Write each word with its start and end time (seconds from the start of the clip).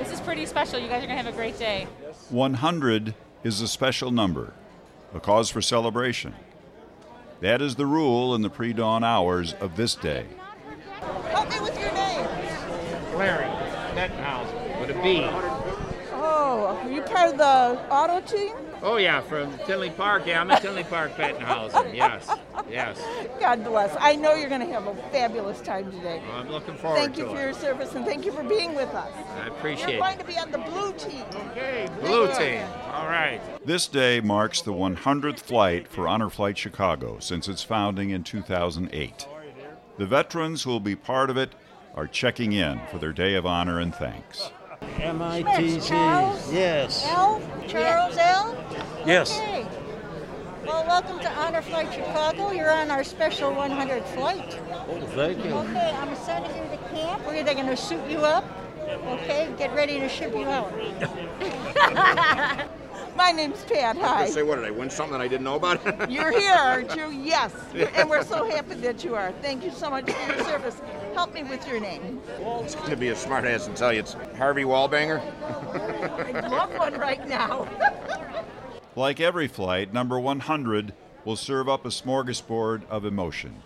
This 0.00 0.12
is 0.12 0.20
pretty 0.22 0.46
special. 0.46 0.78
You 0.78 0.88
guys 0.88 1.04
are 1.04 1.06
going 1.06 1.18
to 1.18 1.22
have 1.22 1.26
a 1.26 1.36
great 1.36 1.58
day. 1.58 1.86
100 2.30 3.14
is 3.44 3.60
a 3.60 3.68
special 3.68 4.10
number, 4.10 4.54
a 5.14 5.20
cause 5.20 5.50
for 5.50 5.60
celebration. 5.60 6.34
That 7.40 7.60
is 7.60 7.74
the 7.74 7.84
rule 7.84 8.34
in 8.34 8.40
the 8.40 8.48
pre 8.48 8.72
dawn 8.72 9.04
hours 9.04 9.52
of 9.60 9.76
this 9.76 9.94
day. 9.94 10.24
Help 11.28 11.50
me 11.50 11.60
with 11.60 11.78
your 11.78 11.92
name. 11.92 12.24
Larry 13.14 13.44
Bettenhausen 13.94 14.80
with 14.80 14.96
a 14.96 15.02
B. 15.02 15.20
Oh, 16.14 16.80
are 16.82 16.90
you 16.90 17.02
part 17.02 17.32
of 17.32 17.36
the 17.36 17.94
auto 17.94 18.22
team? 18.26 18.56
Oh 18.80 18.96
yeah, 18.96 19.20
from 19.20 19.52
Tinley 19.66 19.90
Park. 19.90 20.22
Yeah, 20.26 20.40
I'm 20.40 20.50
at 20.50 20.62
Tinley 20.62 20.84
Park 20.84 21.14
Bettenhausen. 21.16 21.94
Yes, 21.94 22.26
yes. 22.70 23.02
God 23.40 23.64
bless. 23.64 23.96
I 23.98 24.16
know 24.16 24.34
you're 24.34 24.48
going 24.48 24.66
to 24.66 24.72
have 24.72 24.86
a 24.86 24.94
fabulous 25.10 25.60
time 25.60 25.90
today. 25.90 26.22
Well, 26.28 26.38
I'm 26.38 26.48
looking 26.48 26.76
forward 26.76 26.98
Thank 26.98 27.14
to 27.16 27.22
it. 27.22 27.24
Thank 27.24 27.30
you 27.30 27.36
for 27.36 27.42
your 27.42 27.54
service 27.54 27.94
and 27.94 28.04
thank 28.04 28.24
you 28.24 28.32
for 28.32 28.42
being 28.42 28.74
with 28.74 28.94
us. 28.94 29.12
I 29.42 29.48
appreciate 29.48 29.94
You're 29.94 29.96
it. 29.96 30.00
going 30.00 30.18
to 30.18 30.24
be 30.24 30.38
on 30.38 30.50
the 30.50 30.58
blue 30.58 30.92
team. 30.92 31.24
Okay, 31.50 31.88
blue 32.00 32.26
team. 32.34 32.66
All 32.92 33.06
right. 33.06 33.40
This 33.66 33.88
day 33.88 34.20
marks 34.20 34.60
the 34.62 34.72
100th 34.72 35.40
flight 35.40 35.88
for 35.88 36.08
Honor 36.08 36.30
Flight 36.30 36.56
Chicago 36.58 37.18
since 37.18 37.48
its 37.48 37.62
founding 37.62 38.10
in 38.10 38.24
2008. 38.24 39.26
The 39.98 40.06
veterans 40.06 40.62
who 40.62 40.70
will 40.70 40.80
be 40.80 40.96
part 40.96 41.30
of 41.30 41.36
it 41.36 41.54
are 41.94 42.06
checking 42.06 42.52
in 42.52 42.80
for 42.90 42.98
their 42.98 43.12
day 43.12 43.34
of 43.34 43.44
honor 43.44 43.80
and 43.80 43.94
thanks. 43.94 44.50
MITC. 44.80 45.86
Charles? 45.86 46.52
Yes. 46.52 47.04
L? 47.08 47.42
Charles 47.68 48.16
L? 48.16 48.56
Yes. 49.06 49.36
Okay. 49.36 49.59
Well, 50.64 50.84
welcome 50.86 51.18
to 51.20 51.30
Honor 51.32 51.62
Flight 51.62 51.92
Chicago. 51.92 52.52
You're 52.52 52.70
on 52.70 52.90
our 52.90 53.02
special 53.02 53.52
100 53.54 54.04
flight. 54.04 54.58
Oh, 54.70 55.00
thank 55.14 55.42
you. 55.44 55.52
Okay, 55.52 55.90
I'm 55.96 56.14
sending 56.16 56.54
you 56.54 56.70
to 56.70 56.76
camp. 56.92 57.26
We're 57.26 57.36
either 57.36 57.54
going 57.54 57.66
to 57.66 57.76
suit 57.76 58.06
you 58.10 58.18
up, 58.18 58.44
okay, 58.86 59.52
get 59.56 59.74
ready 59.74 59.98
to 60.00 60.08
ship 60.08 60.32
you 60.34 60.44
out. 60.44 60.70
My 63.16 63.32
name's 63.32 63.64
Pat. 63.64 63.96
Hi. 63.96 64.28
Say 64.28 64.42
what 64.42 64.56
did 64.56 64.66
I 64.66 64.70
win 64.70 64.90
something 64.90 65.12
that 65.12 65.20
I 65.20 65.28
didn't 65.28 65.44
know 65.44 65.56
about? 65.56 65.80
You're 66.10 66.38
here, 66.38 66.54
aren't 66.54 66.94
you? 66.94 67.10
Yes. 67.10 67.52
And 67.94 68.08
we're 68.08 68.24
so 68.24 68.48
happy 68.48 68.74
that 68.74 69.02
you 69.02 69.14
are. 69.14 69.32
Thank 69.42 69.64
you 69.64 69.70
so 69.70 69.90
much 69.90 70.10
for 70.10 70.32
your 70.32 70.44
service. 70.44 70.80
Help 71.14 71.34
me 71.34 71.42
with 71.42 71.66
your 71.66 71.80
name. 71.80 72.20
it's 72.38 72.74
going 72.74 72.90
to 72.90 72.96
be 72.96 73.08
a 73.08 73.16
smart 73.16 73.44
ass 73.44 73.66
and 73.66 73.76
tell 73.76 73.92
you 73.92 74.00
it's 74.00 74.14
Harvey 74.36 74.64
Wallbanger. 74.64 75.20
I'd 76.34 76.50
love 76.50 76.72
one 76.74 76.94
right 76.94 77.26
now. 77.26 77.66
Like 78.96 79.20
every 79.20 79.46
flight, 79.46 79.92
number 79.92 80.18
100 80.18 80.92
will 81.24 81.36
serve 81.36 81.68
up 81.68 81.84
a 81.84 81.90
smorgasbord 81.90 82.88
of 82.88 83.04
emotion 83.04 83.62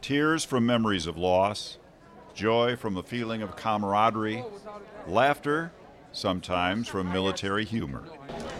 tears 0.00 0.44
from 0.44 0.66
memories 0.66 1.06
of 1.06 1.16
loss, 1.16 1.78
joy 2.34 2.74
from 2.74 2.96
a 2.96 3.02
feeling 3.02 3.40
of 3.40 3.54
camaraderie, 3.54 4.44
laughter, 5.06 5.72
sometimes 6.10 6.88
from 6.88 7.10
military 7.12 7.64
humor. 7.64 8.02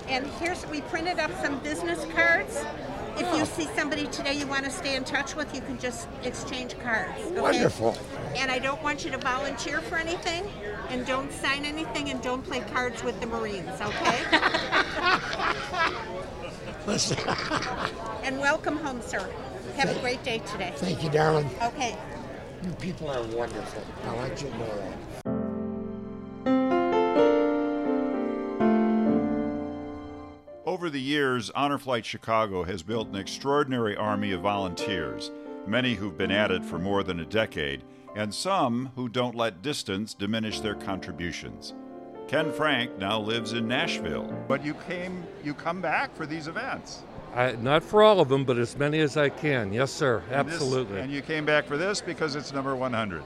And 0.08 0.26
here's, 0.38 0.64
we 0.68 0.82
printed 0.82 1.18
up 1.18 1.32
some 1.42 1.58
business 1.58 2.04
cards. 2.14 2.64
If 3.16 3.36
you 3.36 3.44
see 3.44 3.68
somebody 3.76 4.06
today 4.06 4.34
you 4.34 4.46
want 4.46 4.64
to 4.64 4.70
stay 4.70 4.96
in 4.96 5.04
touch 5.04 5.34
with, 5.34 5.54
you 5.54 5.60
can 5.60 5.78
just 5.78 6.08
exchange 6.22 6.78
cards. 6.78 7.20
okay? 7.26 7.40
Wonderful. 7.40 7.96
And 8.36 8.50
I 8.50 8.58
don't 8.58 8.82
want 8.82 9.04
you 9.04 9.10
to 9.10 9.18
volunteer 9.18 9.80
for 9.80 9.96
anything, 9.96 10.44
and 10.88 11.04
don't 11.04 11.30
sign 11.32 11.64
anything, 11.64 12.10
and 12.10 12.22
don't 12.22 12.42
play 12.42 12.60
cards 12.60 13.02
with 13.02 13.20
the 13.20 13.26
Marines, 13.26 13.80
okay? 13.80 14.18
Listen, 16.92 17.16
and 18.22 18.38
welcome 18.38 18.76
home, 18.76 19.00
sir. 19.00 19.26
Have 19.76 19.96
a 19.96 19.98
great 20.00 20.22
day 20.24 20.40
today. 20.40 20.74
thank 20.76 21.02
you, 21.02 21.08
darling. 21.08 21.48
Okay. 21.62 21.96
You 22.62 22.70
people 22.72 23.08
are 23.08 23.22
wonderful. 23.28 23.82
I 24.04 24.14
want 24.14 24.42
you 24.42 24.50
to 24.50 24.58
know 24.58 24.66
that. 24.76 24.98
Over 30.66 30.90
the 30.90 31.00
years, 31.00 31.48
Honor 31.54 31.78
Flight 31.78 32.04
Chicago 32.04 32.62
has 32.64 32.82
built 32.82 33.08
an 33.08 33.16
extraordinary 33.16 33.96
army 33.96 34.32
of 34.32 34.42
volunteers, 34.42 35.30
many 35.66 35.94
who've 35.94 36.18
been 36.18 36.30
at 36.30 36.50
it 36.50 36.62
for 36.62 36.78
more 36.78 37.02
than 37.02 37.20
a 37.20 37.24
decade, 37.24 37.84
and 38.14 38.34
some 38.34 38.92
who 38.96 39.08
don't 39.08 39.34
let 39.34 39.62
distance 39.62 40.12
diminish 40.12 40.60
their 40.60 40.74
contributions. 40.74 41.72
Ken 42.32 42.50
Frank 42.50 42.96
now 42.98 43.20
lives 43.20 43.52
in 43.52 43.68
Nashville. 43.68 44.22
But 44.48 44.64
you 44.64 44.72
came, 44.88 45.22
you 45.44 45.52
come 45.52 45.82
back 45.82 46.16
for 46.16 46.24
these 46.24 46.48
events. 46.48 47.02
I, 47.34 47.52
not 47.52 47.82
for 47.82 48.02
all 48.02 48.20
of 48.20 48.30
them, 48.30 48.46
but 48.46 48.56
as 48.56 48.74
many 48.74 49.00
as 49.00 49.18
I 49.18 49.28
can. 49.28 49.70
Yes, 49.70 49.92
sir. 49.92 50.22
And 50.30 50.48
this- 50.48 50.54
Absolutely. 50.54 51.00
and 51.00 51.12
you 51.12 51.20
came 51.20 51.44
back 51.44 51.66
for 51.66 51.76
this 51.76 52.00
because 52.00 52.34
it's 52.34 52.50
number 52.50 52.74
100. 52.74 53.22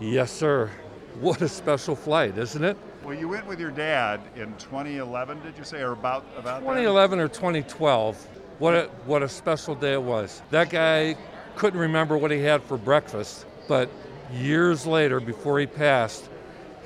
yes, 0.00 0.32
sir. 0.32 0.72
What 1.20 1.40
a 1.40 1.48
special 1.48 1.94
flight, 1.94 2.36
isn't 2.36 2.64
it? 2.64 2.76
Well, 3.04 3.14
you 3.14 3.28
went 3.28 3.46
with 3.46 3.60
your 3.60 3.70
dad 3.70 4.20
in 4.34 4.52
2011, 4.56 5.40
did 5.44 5.56
you 5.56 5.62
say, 5.62 5.80
or 5.80 5.92
about 5.92 6.24
about 6.36 6.54
then? 6.54 6.62
2011 6.62 7.20
or 7.20 7.28
2012. 7.28 8.26
What 8.58 8.74
a, 8.74 8.86
what 9.06 9.22
a 9.22 9.28
special 9.28 9.76
day 9.76 9.92
it 9.92 10.02
was. 10.02 10.42
That 10.50 10.68
guy 10.68 11.16
couldn't 11.54 11.78
remember 11.78 12.18
what 12.18 12.32
he 12.32 12.40
had 12.40 12.64
for 12.64 12.76
breakfast, 12.76 13.46
but 13.68 13.88
years 14.32 14.84
later, 14.84 15.20
before 15.20 15.60
he 15.60 15.66
passed, 15.66 16.28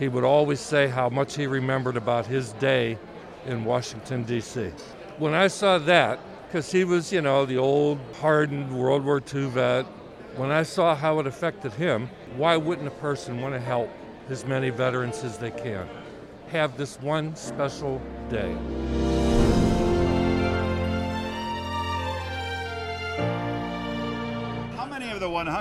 he 0.02 0.08
would 0.08 0.24
always 0.24 0.58
say 0.58 0.88
how 0.88 1.08
much 1.08 1.36
he 1.36 1.46
remembered 1.46 1.96
about 1.96 2.26
his 2.26 2.50
day 2.54 2.98
in 3.46 3.64
Washington, 3.64 4.24
D.C. 4.24 4.72
When 5.18 5.32
I 5.32 5.46
saw 5.46 5.78
that, 5.78 6.18
because 6.48 6.72
he 6.72 6.82
was, 6.82 7.12
you 7.12 7.20
know, 7.20 7.46
the 7.46 7.58
old 7.58 8.00
hardened 8.20 8.76
World 8.76 9.04
War 9.04 9.22
II 9.32 9.50
vet, 9.50 9.86
when 10.34 10.50
I 10.50 10.64
saw 10.64 10.96
how 10.96 11.20
it 11.20 11.28
affected 11.28 11.72
him, 11.74 12.10
why 12.36 12.56
wouldn't 12.56 12.88
a 12.88 12.98
person 12.98 13.40
want 13.40 13.54
to 13.54 13.60
help 13.60 13.90
as 14.28 14.44
many 14.44 14.70
veterans 14.70 15.22
as 15.22 15.38
they 15.38 15.52
can? 15.52 15.88
Have 16.48 16.76
this 16.76 17.00
one 17.00 17.36
special 17.36 18.02
day. 18.28 19.01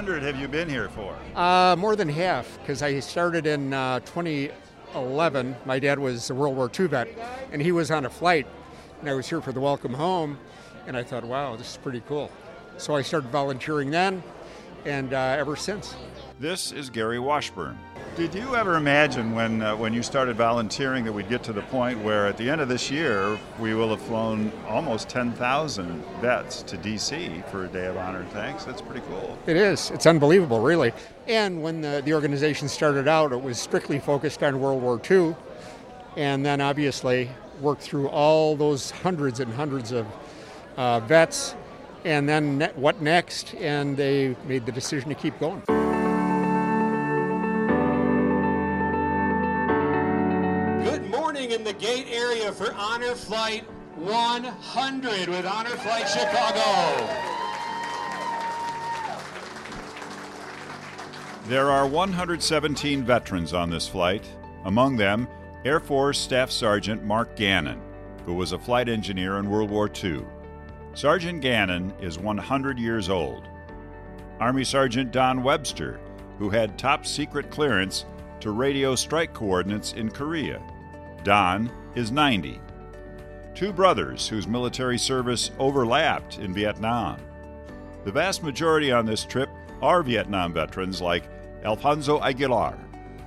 100 0.02 0.24
have 0.24 0.42
you 0.42 0.48
been 0.48 0.68
here 0.68 0.90
for? 0.90 1.16
Uh, 1.36 1.76
more 1.76 1.96
than 1.96 2.10
half, 2.10 2.58
because 2.58 2.82
I 2.82 3.00
started 3.02 3.46
in 3.46 3.72
uh, 3.72 4.00
2011. 4.00 5.56
My 5.64 5.78
dad 5.78 6.00
was 6.00 6.32
a 6.32 6.34
World 6.34 6.56
War 6.56 6.72
II 6.80 6.88
vet, 6.88 7.08
and 7.52 7.62
he 7.62 7.72
was 7.72 7.92
on 7.92 8.08
a 8.08 8.10
flight, 8.10 8.48
and 9.00 9.08
I 9.08 9.14
was 9.14 9.30
here 9.30 9.42
for 9.42 9.52
the 9.52 9.60
welcome 9.60 9.94
home, 9.94 10.40
and 10.88 10.98
I 10.98 11.04
thought, 11.04 11.24
wow, 11.24 11.56
this 11.56 11.70
is 11.70 11.78
pretty 11.78 12.02
cool. 12.08 12.32
So 12.78 12.96
I 12.96 13.04
started 13.04 13.30
volunteering 13.30 13.92
then, 13.92 14.24
and 14.86 15.14
uh, 15.14 15.36
ever 15.38 15.56
since. 15.56 15.94
This 16.40 16.72
is 16.72 16.90
Gary 16.90 17.20
Washburn. 17.20 17.78
Did 18.18 18.36
you 18.36 18.58
ever 18.58 18.76
imagine 18.76 19.34
when 19.34 19.62
uh, 19.62 19.74
when 19.78 19.94
you 19.94 20.04
started 20.04 20.36
volunteering 20.36 21.06
that 21.06 21.14
we'd 21.14 21.30
get 21.30 21.44
to 21.44 21.54
the 21.54 21.62
point 21.62 21.98
where 22.00 22.28
at 22.28 22.36
the 22.36 22.50
end 22.50 22.60
of 22.60 22.68
this 22.68 22.92
year 22.92 23.40
we 23.58 23.74
will 23.74 23.88
have 23.92 24.02
flown 24.02 24.52
almost 24.68 25.08
10,000 25.08 26.04
vets 26.20 26.62
to 26.64 26.78
DC 26.78 27.50
for 27.50 27.64
a 27.64 27.68
day 27.70 27.86
of 27.86 27.96
honor 27.96 28.20
and 28.20 28.30
thanks? 28.32 28.66
That's 28.66 28.82
pretty 28.82 29.00
cool. 29.08 29.38
It 29.48 29.56
is. 29.56 29.92
It's 29.92 30.06
unbelievable, 30.06 30.60
really. 30.60 30.92
And 31.26 31.64
when 31.64 31.80
the, 31.80 32.02
the 32.04 32.14
organization 32.14 32.68
started 32.68 33.08
out, 33.08 33.32
it 33.32 33.42
was 33.42 33.58
strictly 33.58 33.98
focused 33.98 34.44
on 34.44 34.60
World 34.60 34.82
War 34.82 35.00
II, 35.10 35.34
and 36.18 36.46
then 36.46 36.60
obviously 36.60 37.30
worked 37.62 37.82
through 37.82 38.10
all 38.10 38.58
those 38.58 38.92
hundreds 38.92 39.40
and 39.40 39.54
hundreds 39.54 39.94
of 39.94 40.06
uh, 40.76 41.00
vets, 41.00 41.56
and 42.04 42.28
then 42.28 42.58
ne- 42.58 42.74
what 42.76 43.02
next? 43.02 43.56
And 43.56 43.96
they 43.96 44.36
made 44.48 44.66
the 44.66 44.74
decision 44.74 45.08
to 45.08 45.16
keep 45.16 45.40
going. 45.40 45.64
For 52.54 52.74
Honor 52.74 53.16
Flight 53.16 53.64
100 53.96 55.30
with 55.30 55.46
Honor 55.46 55.70
Flight 55.70 56.08
Chicago. 56.08 57.08
There 61.48 61.70
are 61.70 61.88
117 61.88 63.04
veterans 63.04 63.54
on 63.54 63.70
this 63.70 63.88
flight, 63.88 64.26
among 64.66 64.98
them 64.98 65.28
Air 65.64 65.80
Force 65.80 66.20
Staff 66.20 66.52
Sergeant 66.52 67.04
Mark 67.04 67.36
Gannon, 67.36 67.82
who 68.26 68.34
was 68.34 68.52
a 68.52 68.60
flight 68.60 68.90
engineer 68.90 69.38
in 69.38 69.50
World 69.50 69.70
War 69.70 69.90
II. 70.04 70.26
Sergeant 70.94 71.42
Gannon 71.42 71.94
is 72.02 72.20
100 72.20 72.78
years 72.78 73.10
old. 73.10 73.48
Army 74.40 74.66
Sergeant 74.66 75.12
Don 75.12 75.42
Webster, 75.42 76.00
who 76.38 76.50
had 76.50 76.78
top 76.78 77.06
secret 77.06 77.50
clearance 77.50 78.06
to 78.42 78.52
radio 78.52 78.96
strike 78.96 79.34
coordinates 79.34 79.94
in 79.94 80.10
Korea. 80.10 80.62
Don 81.24 81.72
is 81.96 82.12
90. 82.12 82.60
Two 83.54 83.72
brothers 83.72 84.28
whose 84.28 84.48
military 84.48 84.98
service 84.98 85.52
overlapped 85.60 86.40
in 86.40 86.54
Vietnam. 86.54 87.20
The 88.06 88.12
vast 88.12 88.44
majority 88.44 88.92
on 88.92 89.06
this 89.06 89.24
trip 89.26 89.50
are 89.82 90.02
Vietnam 90.02 90.54
veterans 90.54 91.02
like 91.02 91.30
Alfonso 91.64 92.22
Aguilar, 92.22 92.78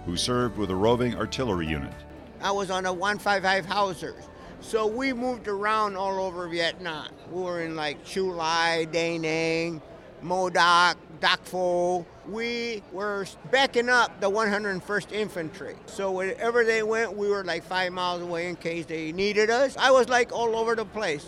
who 0.04 0.16
served 0.16 0.58
with 0.58 0.70
a 0.70 0.74
roving 0.74 1.14
artillery 1.14 1.66
unit. 1.66 1.94
I 2.40 2.50
was 2.50 2.70
on 2.70 2.86
a 2.86 2.92
155 2.92 3.66
Hausers. 3.66 4.24
So 4.60 4.86
we 4.86 5.12
moved 5.12 5.46
around 5.46 5.96
all 5.96 6.18
over 6.18 6.48
Vietnam. 6.48 7.08
We 7.30 7.42
were 7.42 7.62
in 7.62 7.76
like 7.76 8.04
Chu 8.04 8.32
Lai, 8.32 8.86
Da 8.86 9.18
Nang, 9.18 9.80
Modoc, 10.22 10.96
Dak 11.20 11.44
Pho, 11.44 12.06
we 12.28 12.82
were 12.92 13.26
backing 13.50 13.88
up 13.88 14.20
the 14.20 14.30
101st 14.30 15.12
Infantry. 15.12 15.76
So 15.86 16.10
wherever 16.10 16.64
they 16.64 16.82
went, 16.82 17.16
we 17.16 17.28
were 17.28 17.44
like 17.44 17.64
five 17.64 17.92
miles 17.92 18.22
away 18.22 18.48
in 18.48 18.56
case 18.56 18.86
they 18.86 19.12
needed 19.12 19.50
us. 19.50 19.76
I 19.76 19.90
was 19.90 20.08
like 20.08 20.32
all 20.32 20.56
over 20.56 20.74
the 20.74 20.84
place. 20.84 21.26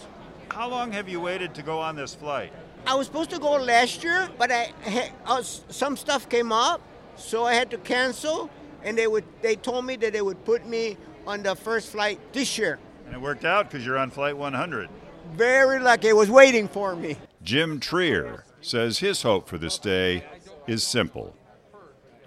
How 0.51 0.69
long 0.69 0.93
have 0.93 1.09
you 1.09 1.21
waited 1.21 1.55
to 1.57 1.63
go 1.63 1.79
on 1.81 1.97
this 1.97 2.15
flight? 2.15 2.53
I 2.87 2.95
was 2.95 3.07
supposed 3.07 3.31
to 3.31 3.39
go 3.39 3.53
last 3.53 4.05
year, 4.05 4.29
but 4.39 4.51
I, 4.53 4.73
had, 4.83 5.13
uh, 5.27 5.43
some 5.43 5.97
stuff 5.97 6.29
came 6.29 6.53
up, 6.53 6.81
so 7.17 7.45
I 7.45 7.55
had 7.55 7.71
to 7.73 7.79
cancel. 7.79 8.49
And 8.85 8.97
they 8.97 9.09
would 9.09 9.25
they 9.43 9.57
told 9.57 9.85
me 9.85 9.97
that 9.97 10.13
they 10.13 10.23
would 10.23 10.45
put 10.45 10.67
me 10.67 10.97
on 11.27 11.43
the 11.43 11.57
first 11.57 11.91
flight 11.91 12.21
this 12.33 12.57
year. 12.57 12.79
And 13.07 13.15
it 13.15 13.21
worked 13.21 13.45
out 13.45 13.69
because 13.69 13.85
you're 13.85 13.99
on 13.99 14.11
flight 14.11 14.37
100. 14.37 14.89
Very 15.33 15.81
lucky. 15.81 16.09
It 16.09 16.17
was 16.17 16.31
waiting 16.31 16.69
for 16.69 16.95
me. 16.95 17.17
Jim 17.43 17.81
Trier 17.81 18.45
says 18.61 18.99
his 18.99 19.23
hope 19.23 19.49
for 19.49 19.59
this 19.59 19.79
day 19.79 20.25
is 20.67 20.83
simple. 20.85 21.35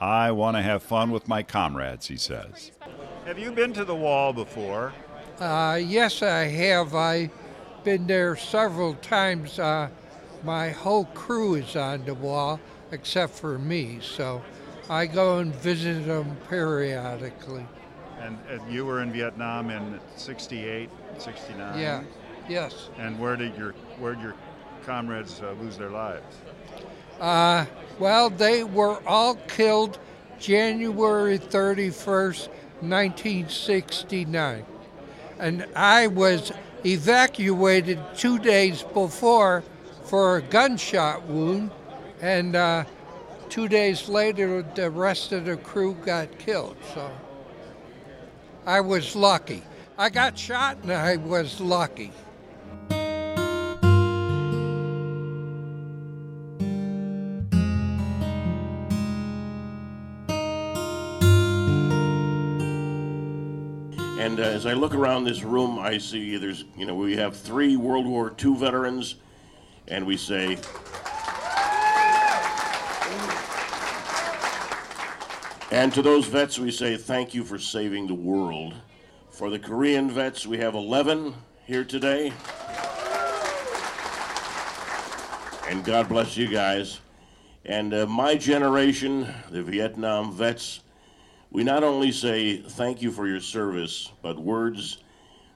I 0.01 0.31
want 0.31 0.55
to 0.55 0.61
have 0.61 0.81
fun 0.81 1.11
with 1.11 1.27
my 1.27 1.43
comrades, 1.43 2.07
he 2.07 2.17
says. 2.17 2.71
Have 3.25 3.37
you 3.37 3.51
been 3.51 3.73
to 3.73 3.83
the 3.83 3.95
wall 3.95 4.31
before? 4.31 4.93
Uh, 5.39 5.79
yes, 5.81 6.21
I 6.21 6.45
have. 6.45 6.95
I've 6.95 7.31
been 7.83 8.07
there 8.07 8.35
several 8.35 8.93
times. 8.95 9.59
Uh, 9.59 9.89
my 10.43 10.69
whole 10.69 11.05
crew 11.05 11.55
is 11.55 11.75
on 11.75 12.05
the 12.05 12.13
wall 12.13 12.59
except 12.91 13.33
for 13.33 13.59
me, 13.59 13.99
so 14.01 14.41
I 14.89 15.05
go 15.05 15.39
and 15.39 15.53
visit 15.55 16.05
them 16.07 16.35
periodically. 16.49 17.65
And, 18.19 18.37
and 18.49 18.61
you 18.71 18.85
were 18.85 19.01
in 19.01 19.11
Vietnam 19.11 19.69
in 19.69 19.99
68, 20.15 20.89
69? 21.17 21.79
Yeah, 21.79 22.03
yes. 22.49 22.89
And 22.97 23.19
where 23.19 23.35
did 23.35 23.55
your, 23.55 23.73
where 23.99 24.15
did 24.15 24.23
your 24.23 24.35
comrades 24.85 25.41
uh, 25.41 25.51
lose 25.61 25.77
their 25.77 25.89
lives? 25.89 26.37
Uh, 27.19 27.65
well, 27.99 28.29
they 28.29 28.63
were 28.63 29.05
all 29.05 29.35
killed 29.35 29.99
January 30.39 31.37
31st, 31.37 32.47
1969. 32.81 34.65
And 35.37 35.65
I 35.75 36.07
was 36.07 36.51
evacuated 36.85 37.99
two 38.15 38.39
days 38.39 38.83
before 38.83 39.63
for 40.03 40.37
a 40.37 40.41
gunshot 40.41 41.25
wound, 41.25 41.71
and 42.21 42.55
uh, 42.55 42.85
two 43.49 43.67
days 43.67 44.07
later, 44.07 44.61
the 44.61 44.89
rest 44.89 45.31
of 45.31 45.45
the 45.45 45.57
crew 45.57 45.95
got 46.05 46.37
killed. 46.39 46.77
So 46.93 47.11
I 48.65 48.81
was 48.81 49.15
lucky. 49.15 49.63
I 49.97 50.09
got 50.09 50.37
shot, 50.37 50.77
and 50.83 50.93
I 50.93 51.17
was 51.17 51.59
lucky. 51.59 52.11
And 64.39 64.47
uh, 64.47 64.51
as 64.51 64.65
I 64.65 64.71
look 64.71 64.95
around 64.95 65.25
this 65.25 65.43
room, 65.43 65.77
I 65.79 65.97
see 65.97 66.37
there's, 66.37 66.63
you 66.77 66.85
know, 66.85 66.95
we 66.95 67.17
have 67.17 67.35
three 67.35 67.75
World 67.75 68.05
War 68.05 68.33
II 68.41 68.55
veterans, 68.55 69.15
and 69.89 70.07
we 70.07 70.15
say, 70.15 70.57
and 75.71 75.93
to 75.93 76.01
those 76.01 76.25
vets, 76.27 76.57
we 76.57 76.71
say 76.71 76.95
thank 76.95 77.33
you 77.33 77.43
for 77.43 77.59
saving 77.59 78.07
the 78.07 78.13
world. 78.13 78.75
For 79.29 79.49
the 79.49 79.59
Korean 79.59 80.09
vets, 80.09 80.47
we 80.47 80.57
have 80.59 80.73
11 80.73 81.33
here 81.65 81.83
today. 81.83 82.31
And 85.67 85.83
God 85.83 86.07
bless 86.07 86.37
you 86.37 86.47
guys. 86.47 87.01
And 87.65 87.93
uh, 87.93 88.05
my 88.05 88.35
generation, 88.35 89.33
the 89.51 89.63
Vietnam 89.63 90.31
vets, 90.31 90.79
we 91.51 91.63
not 91.63 91.83
only 91.83 92.11
say 92.11 92.57
thank 92.57 93.01
you 93.01 93.11
for 93.11 93.27
your 93.27 93.39
service, 93.39 94.11
but 94.21 94.37
words 94.37 94.99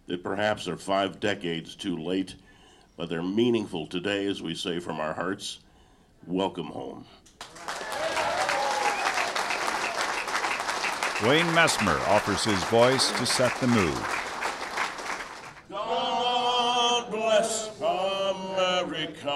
that 0.08 0.24
perhaps 0.24 0.68
are 0.68 0.78
five 0.78 1.20
decades 1.20 1.76
too 1.76 1.98
late, 1.98 2.36
but 2.98 3.10
they're 3.10 3.22
meaningful 3.24 3.86
today 3.88 4.26
as 4.28 4.42
we 4.42 4.56
say 4.56 4.80
from 4.80 5.00
our 5.00 5.14
hearts, 5.14 5.60
welcome 6.28 6.68
home. 6.68 7.06
Wayne 11.24 11.46
Messmer 11.56 12.00
offers 12.10 12.44
his 12.44 12.62
voice 12.66 13.12
to 13.18 13.26
set 13.26 13.56
the 13.62 13.68
mood. 13.68 13.98
God 15.70 17.10
bless 17.10 17.70
America, 17.80 19.32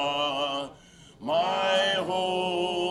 my 1.22 1.94
home, 2.00 2.87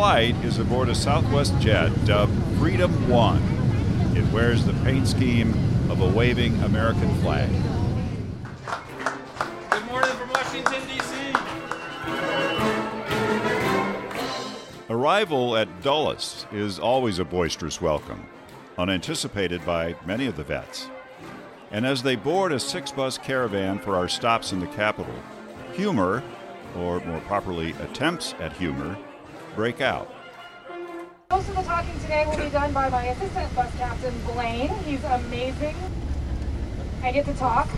flight 0.00 0.34
is 0.46 0.58
aboard 0.58 0.88
a 0.88 0.94
Southwest 0.94 1.52
jet 1.60 1.90
dubbed 2.06 2.32
Freedom 2.58 2.90
One. 3.06 3.42
It 4.16 4.24
wears 4.32 4.64
the 4.64 4.72
paint 4.82 5.06
scheme 5.06 5.50
of 5.90 6.00
a 6.00 6.08
waving 6.08 6.58
American 6.62 7.14
flag. 7.16 7.50
Good 9.68 9.84
morning 9.84 10.10
from 10.12 10.30
Washington, 10.30 10.86
D.C. 10.88 11.34
Arrival 14.88 15.54
at 15.58 15.82
Dulles 15.82 16.46
is 16.50 16.78
always 16.78 17.18
a 17.18 17.24
boisterous 17.26 17.82
welcome, 17.82 18.26
unanticipated 18.78 19.66
by 19.66 19.96
many 20.06 20.24
of 20.24 20.38
the 20.38 20.44
vets. 20.44 20.88
And 21.70 21.84
as 21.84 22.02
they 22.02 22.16
board 22.16 22.52
a 22.52 22.58
six 22.58 22.90
bus 22.90 23.18
caravan 23.18 23.78
for 23.78 23.96
our 23.96 24.08
stops 24.08 24.50
in 24.50 24.60
the 24.60 24.66
capital, 24.68 25.14
humor, 25.74 26.22
or 26.74 27.00
more 27.00 27.20
properly, 27.20 27.72
attempts 27.82 28.34
at 28.40 28.54
humor, 28.54 28.96
break 29.54 29.80
out. 29.80 30.12
Most 31.30 31.48
of 31.48 31.56
the 31.56 31.62
talking 31.62 31.98
today 32.00 32.26
will 32.26 32.36
be 32.36 32.50
done 32.50 32.72
by 32.72 32.88
my 32.88 33.04
assistant 33.06 33.54
bus 33.54 33.72
captain, 33.76 34.14
Blaine. 34.26 34.68
He's 34.84 35.02
amazing. 35.04 35.76
I 37.02 37.12
get 37.12 37.24
to 37.26 37.34
talk. 37.34 37.68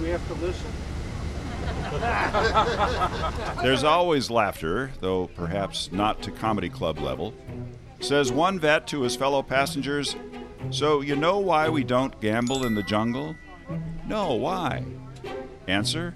We 0.00 0.08
have 0.08 0.26
to 0.28 0.34
listen. 0.34 0.70
There's 3.62 3.84
always 3.84 4.30
laughter, 4.30 4.92
though 5.00 5.28
perhaps 5.28 5.90
not 5.92 6.22
to 6.22 6.30
comedy 6.30 6.68
club 6.68 6.98
level. 6.98 7.34
Says 8.00 8.30
one 8.30 8.58
vet 8.58 8.86
to 8.88 9.02
his 9.02 9.16
fellow 9.16 9.42
passengers, 9.42 10.16
So 10.70 11.00
you 11.00 11.16
know 11.16 11.38
why 11.38 11.68
we 11.68 11.84
don't 11.84 12.20
gamble 12.20 12.64
in 12.66 12.74
the 12.74 12.82
jungle? 12.82 13.34
No, 14.06 14.34
why? 14.34 14.84
Answer 15.66 16.14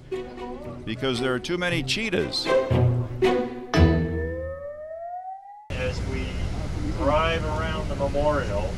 Because 0.84 1.20
there 1.20 1.34
are 1.34 1.40
too 1.40 1.58
many 1.58 1.82
cheetahs. 1.82 2.46
Drive 7.00 7.42
around 7.46 7.88
the 7.88 7.94
memorial, 7.96 8.70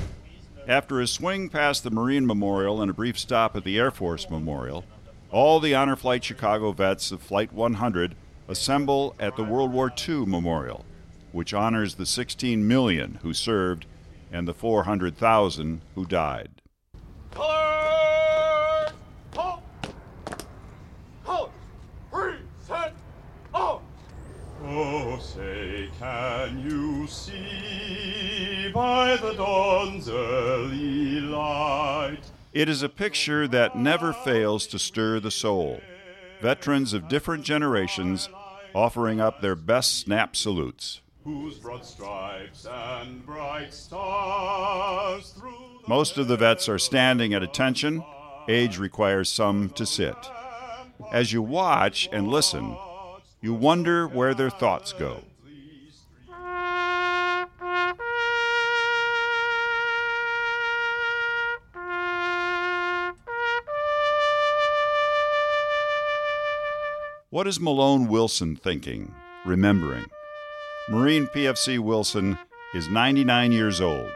After 0.68 1.00
a 1.00 1.08
swing 1.08 1.48
past 1.48 1.82
the 1.82 1.90
Marine 1.90 2.24
Memorial 2.24 2.80
and 2.80 2.88
a 2.88 2.94
brief 2.94 3.18
stop 3.18 3.56
at 3.56 3.64
the 3.64 3.76
Air 3.76 3.90
Force 3.90 4.30
Memorial, 4.30 4.84
all 5.32 5.58
the 5.58 5.74
Honor 5.74 5.96
Flight 5.96 6.22
Chicago 6.22 6.70
vets 6.70 7.10
of 7.10 7.20
Flight 7.20 7.52
100 7.52 8.14
assemble 8.46 9.16
at 9.18 9.34
the 9.34 9.42
World 9.42 9.72
War 9.72 9.92
II 10.08 10.26
Memorial, 10.26 10.84
which 11.32 11.52
honors 11.52 11.96
the 11.96 12.06
16 12.06 12.66
million 12.66 13.18
who 13.22 13.34
served 13.34 13.86
and 14.30 14.46
the 14.46 14.54
400,000 14.54 15.80
who 15.96 16.06
died. 16.06 16.62
Oh, 24.64 25.18
say, 25.20 25.90
can 25.98 26.60
you 26.60 27.06
see 27.08 27.71
by 28.72 29.16
the 29.16 29.34
dawn's 29.34 30.08
early 30.08 31.20
light? 31.20 32.20
It 32.52 32.68
is 32.68 32.82
a 32.82 32.88
picture 32.88 33.46
that 33.48 33.76
never 33.76 34.12
fails 34.12 34.66
to 34.68 34.78
stir 34.78 35.20
the 35.20 35.30
soul. 35.30 35.80
Veterans 36.40 36.92
of 36.92 37.08
different 37.08 37.44
generations 37.44 38.28
offering 38.74 39.20
up 39.20 39.40
their 39.40 39.54
best 39.54 39.98
snap 39.98 40.34
salutes. 40.34 41.00
Whose 41.24 41.58
broad 41.58 41.84
stripes 41.84 42.66
and 42.66 43.24
bright 43.24 43.72
stars 43.72 45.30
through 45.30 45.82
Most 45.86 46.18
of 46.18 46.26
the 46.28 46.36
vets 46.36 46.68
are 46.68 46.78
standing 46.78 47.32
at 47.32 47.42
attention. 47.42 48.02
Age 48.48 48.78
requires 48.78 49.30
some 49.30 49.68
to 49.70 49.86
sit. 49.86 50.16
As 51.12 51.32
you 51.32 51.42
watch 51.42 52.08
and 52.12 52.28
listen, 52.28 52.76
you 53.40 53.54
wonder 53.54 54.08
where 54.08 54.34
their 54.34 54.50
thoughts 54.50 54.92
go. 54.92 55.22
What 67.32 67.48
is 67.48 67.58
Malone 67.58 68.08
Wilson 68.08 68.56
thinking, 68.56 69.14
remembering? 69.46 70.04
Marine 70.90 71.26
PFC 71.28 71.78
Wilson 71.78 72.38
is 72.74 72.90
99 72.90 73.52
years 73.52 73.80
old. 73.80 74.10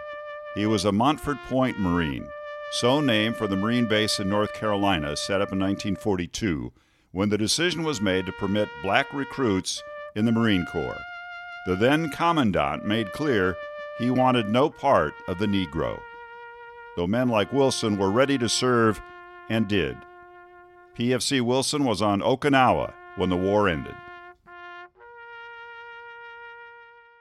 He 0.55 0.67
was 0.67 0.85
a 0.85 0.93
Montford 0.93 1.39
Point 1.49 1.81
Marine, 1.81 2.29
so 2.73 3.01
named 3.01 3.37
for 3.37 3.47
the 3.47 3.57
Marine 3.57 3.87
base 3.87 4.21
in 4.21 4.29
North 4.29 4.53
Carolina 4.53 5.17
set 5.17 5.41
up 5.41 5.51
in 5.51 5.59
1942 5.59 6.75
when 7.13 7.31
the 7.31 7.39
decision 7.39 7.85
was 7.85 8.03
made 8.03 8.27
to 8.27 8.33
permit 8.33 8.69
black 8.83 9.11
recruits 9.15 9.83
in 10.15 10.27
the 10.27 10.33
Marine 10.33 10.67
Corps. 10.67 11.01
The 11.65 11.75
then 11.75 12.11
Commandant 12.11 12.85
made 12.85 13.15
clear 13.15 13.57
he 13.99 14.11
wanted 14.11 14.51
no 14.51 14.69
part 14.69 15.15
of 15.27 15.39
the 15.39 15.47
Negro. 15.47 15.99
Though 16.99 17.07
men 17.07 17.31
like 17.31 17.51
Wilson 17.51 17.97
were 17.97 18.11
ready 18.11 18.37
to 18.37 18.49
serve 18.51 19.01
and 19.49 19.67
did. 19.67 19.97
PFC 20.99 21.41
Wilson 21.41 21.85
was 21.85 22.03
on 22.03 22.21
Okinawa 22.21 22.93
when 23.17 23.29
the 23.31 23.37
war 23.37 23.69
ended. 23.69 23.95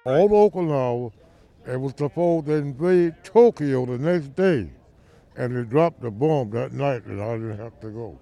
On 0.05 0.29
Okinawa, 0.29 1.11
it 1.65 1.79
was 1.81 1.93
supposed 1.97 2.45
to 2.45 2.53
invade 2.53 3.15
Tokyo 3.23 3.85
the 3.85 3.97
next 3.97 4.35
day, 4.35 4.69
and 5.35 5.55
they 5.55 5.63
dropped 5.63 6.01
the 6.01 6.11
bomb 6.11 6.51
that 6.51 6.73
night, 6.73 7.05
and 7.05 7.21
I 7.21 7.33
didn't 7.37 7.57
have 7.57 7.79
to 7.79 7.89
go. 7.89 8.19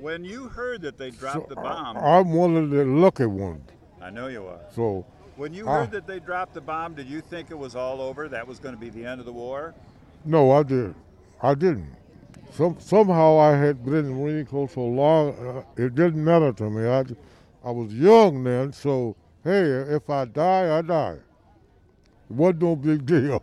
When 0.00 0.24
you 0.24 0.48
heard 0.48 0.80
that 0.82 0.96
they 0.96 1.10
dropped 1.10 1.48
the 1.50 1.54
bomb, 1.54 1.98
I'm 1.98 2.32
one 2.32 2.56
of 2.56 2.70
the 2.70 2.84
lucky 2.84 3.26
ones. 3.26 3.68
I 4.00 4.10
know 4.10 4.28
you 4.28 4.46
are. 4.46 4.60
So 4.74 5.04
When 5.36 5.52
you 5.52 5.68
I- 5.68 5.80
heard 5.80 5.90
that 5.92 6.06
they 6.06 6.18
dropped 6.18 6.54
the 6.54 6.60
bomb, 6.60 6.94
did 6.94 7.08
you 7.08 7.20
think 7.20 7.50
it 7.50 7.58
was 7.58 7.76
all 7.76 8.00
over? 8.00 8.28
That 8.28 8.46
was 8.48 8.58
going 8.58 8.74
to 8.74 8.80
be 8.80 8.88
the 8.90 9.04
end 9.04 9.20
of 9.20 9.26
the 9.26 9.32
war? 9.32 9.74
No, 10.24 10.50
I 10.50 10.62
did. 10.62 10.94
I 11.42 11.54
didn't. 11.54 11.94
Some 12.52 12.76
somehow 12.78 13.38
I 13.38 13.56
had 13.56 13.82
been 13.82 13.94
in 13.94 14.04
the 14.04 14.10
Marine 14.10 14.44
Corps 14.44 14.68
so 14.68 14.84
long, 14.84 15.30
uh, 15.30 15.62
it 15.76 15.94
didn't 15.94 16.22
matter 16.22 16.52
to 16.52 16.68
me. 16.68 16.86
I, 16.86 17.04
I 17.64 17.70
was 17.70 17.92
young 17.94 18.44
then, 18.44 18.74
so 18.74 19.16
hey, 19.42 19.62
if 19.62 20.10
I 20.10 20.26
die, 20.26 20.78
I 20.78 20.82
die. 20.82 21.14
It 21.14 22.36
wasn't 22.36 22.62
no 22.62 22.76
big 22.76 23.06
deal. 23.06 23.42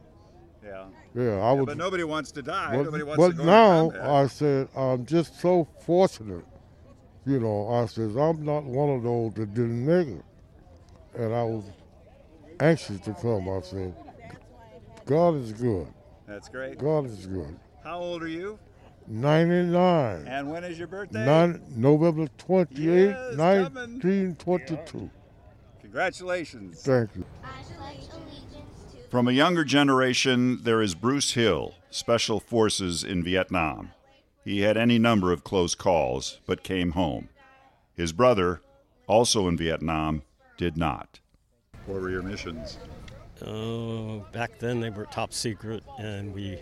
Yeah. 0.64 0.86
Yeah, 1.16 1.40
I 1.40 1.54
was. 1.54 1.66
but 1.66 1.78
nobody 1.78 2.04
wants 2.04 2.32
to 2.34 2.44
die. 2.44 2.76
But, 2.76 2.84
nobody 2.84 3.04
wants 3.04 3.18
but 3.18 3.30
to 3.32 3.38
go 3.38 3.44
now. 3.44 3.92
I 4.16 4.28
said 4.28 4.68
I'm 4.76 5.08
just 5.08 5.42
so 5.42 5.68
fortunate. 5.86 6.46
You 7.26 7.40
know, 7.40 7.68
I 7.68 7.88
says 7.88 8.16
I'm 8.16 8.46
not 8.46 8.64
one 8.64 8.90
of 8.90 9.02
those 9.02 9.34
that 9.34 9.56
didn't 9.56 9.86
make 9.86 10.08
it, 10.08 10.26
and 11.16 11.34
I 11.34 11.44
was 11.44 11.64
anxious 12.60 13.00
to 13.02 13.14
come. 13.16 13.50
I 13.50 13.62
said, 13.62 13.96
God 15.08 15.36
is 15.36 15.52
good. 15.52 15.88
That's 16.28 16.48
great. 16.48 16.78
God 16.78 17.06
is 17.08 17.26
good. 17.26 17.58
How 17.84 18.00
old 18.00 18.22
are 18.22 18.28
you? 18.28 18.60
99. 19.10 20.28
And 20.28 20.52
when 20.52 20.64
is 20.64 20.78
your 20.78 20.88
birthday? 20.88 21.26
Nine, 21.26 21.62
November 21.76 22.28
28, 22.38 22.78
Yeah, 22.78 23.28
it's 23.30 23.36
coming. 23.38 23.74
1922. 23.74 25.10
Congratulations. 25.82 26.82
Thank 26.84 27.10
you. 27.16 27.26
From 29.10 29.28
a 29.28 29.32
younger 29.32 29.64
generation, 29.64 30.60
there 30.64 30.82
is 30.84 30.94
Bruce 30.94 31.32
Hill, 31.32 31.74
Special 31.90 32.40
Forces 32.40 33.04
in 33.04 33.24
Vietnam. 33.24 33.92
He 34.46 34.62
had 34.62 34.78
any 34.78 35.00
number 35.00 35.32
of 35.32 35.44
close 35.44 35.74
calls, 35.74 36.40
but 36.46 36.62
came 36.64 36.92
home. 36.92 37.30
His 37.96 38.14
brother, 38.14 38.62
also 39.08 39.48
in 39.48 39.58
Vietnam, 39.58 40.22
did 40.58 40.78
not. 40.78 41.20
What 41.88 42.02
were 42.02 42.12
your 42.12 42.22
missions? 42.22 42.78
Uh, 43.44 44.20
back 44.32 44.60
then 44.60 44.80
they 44.80 44.92
were 44.92 45.06
top 45.06 45.34
secret, 45.34 45.84
and 45.98 46.32
we 46.32 46.60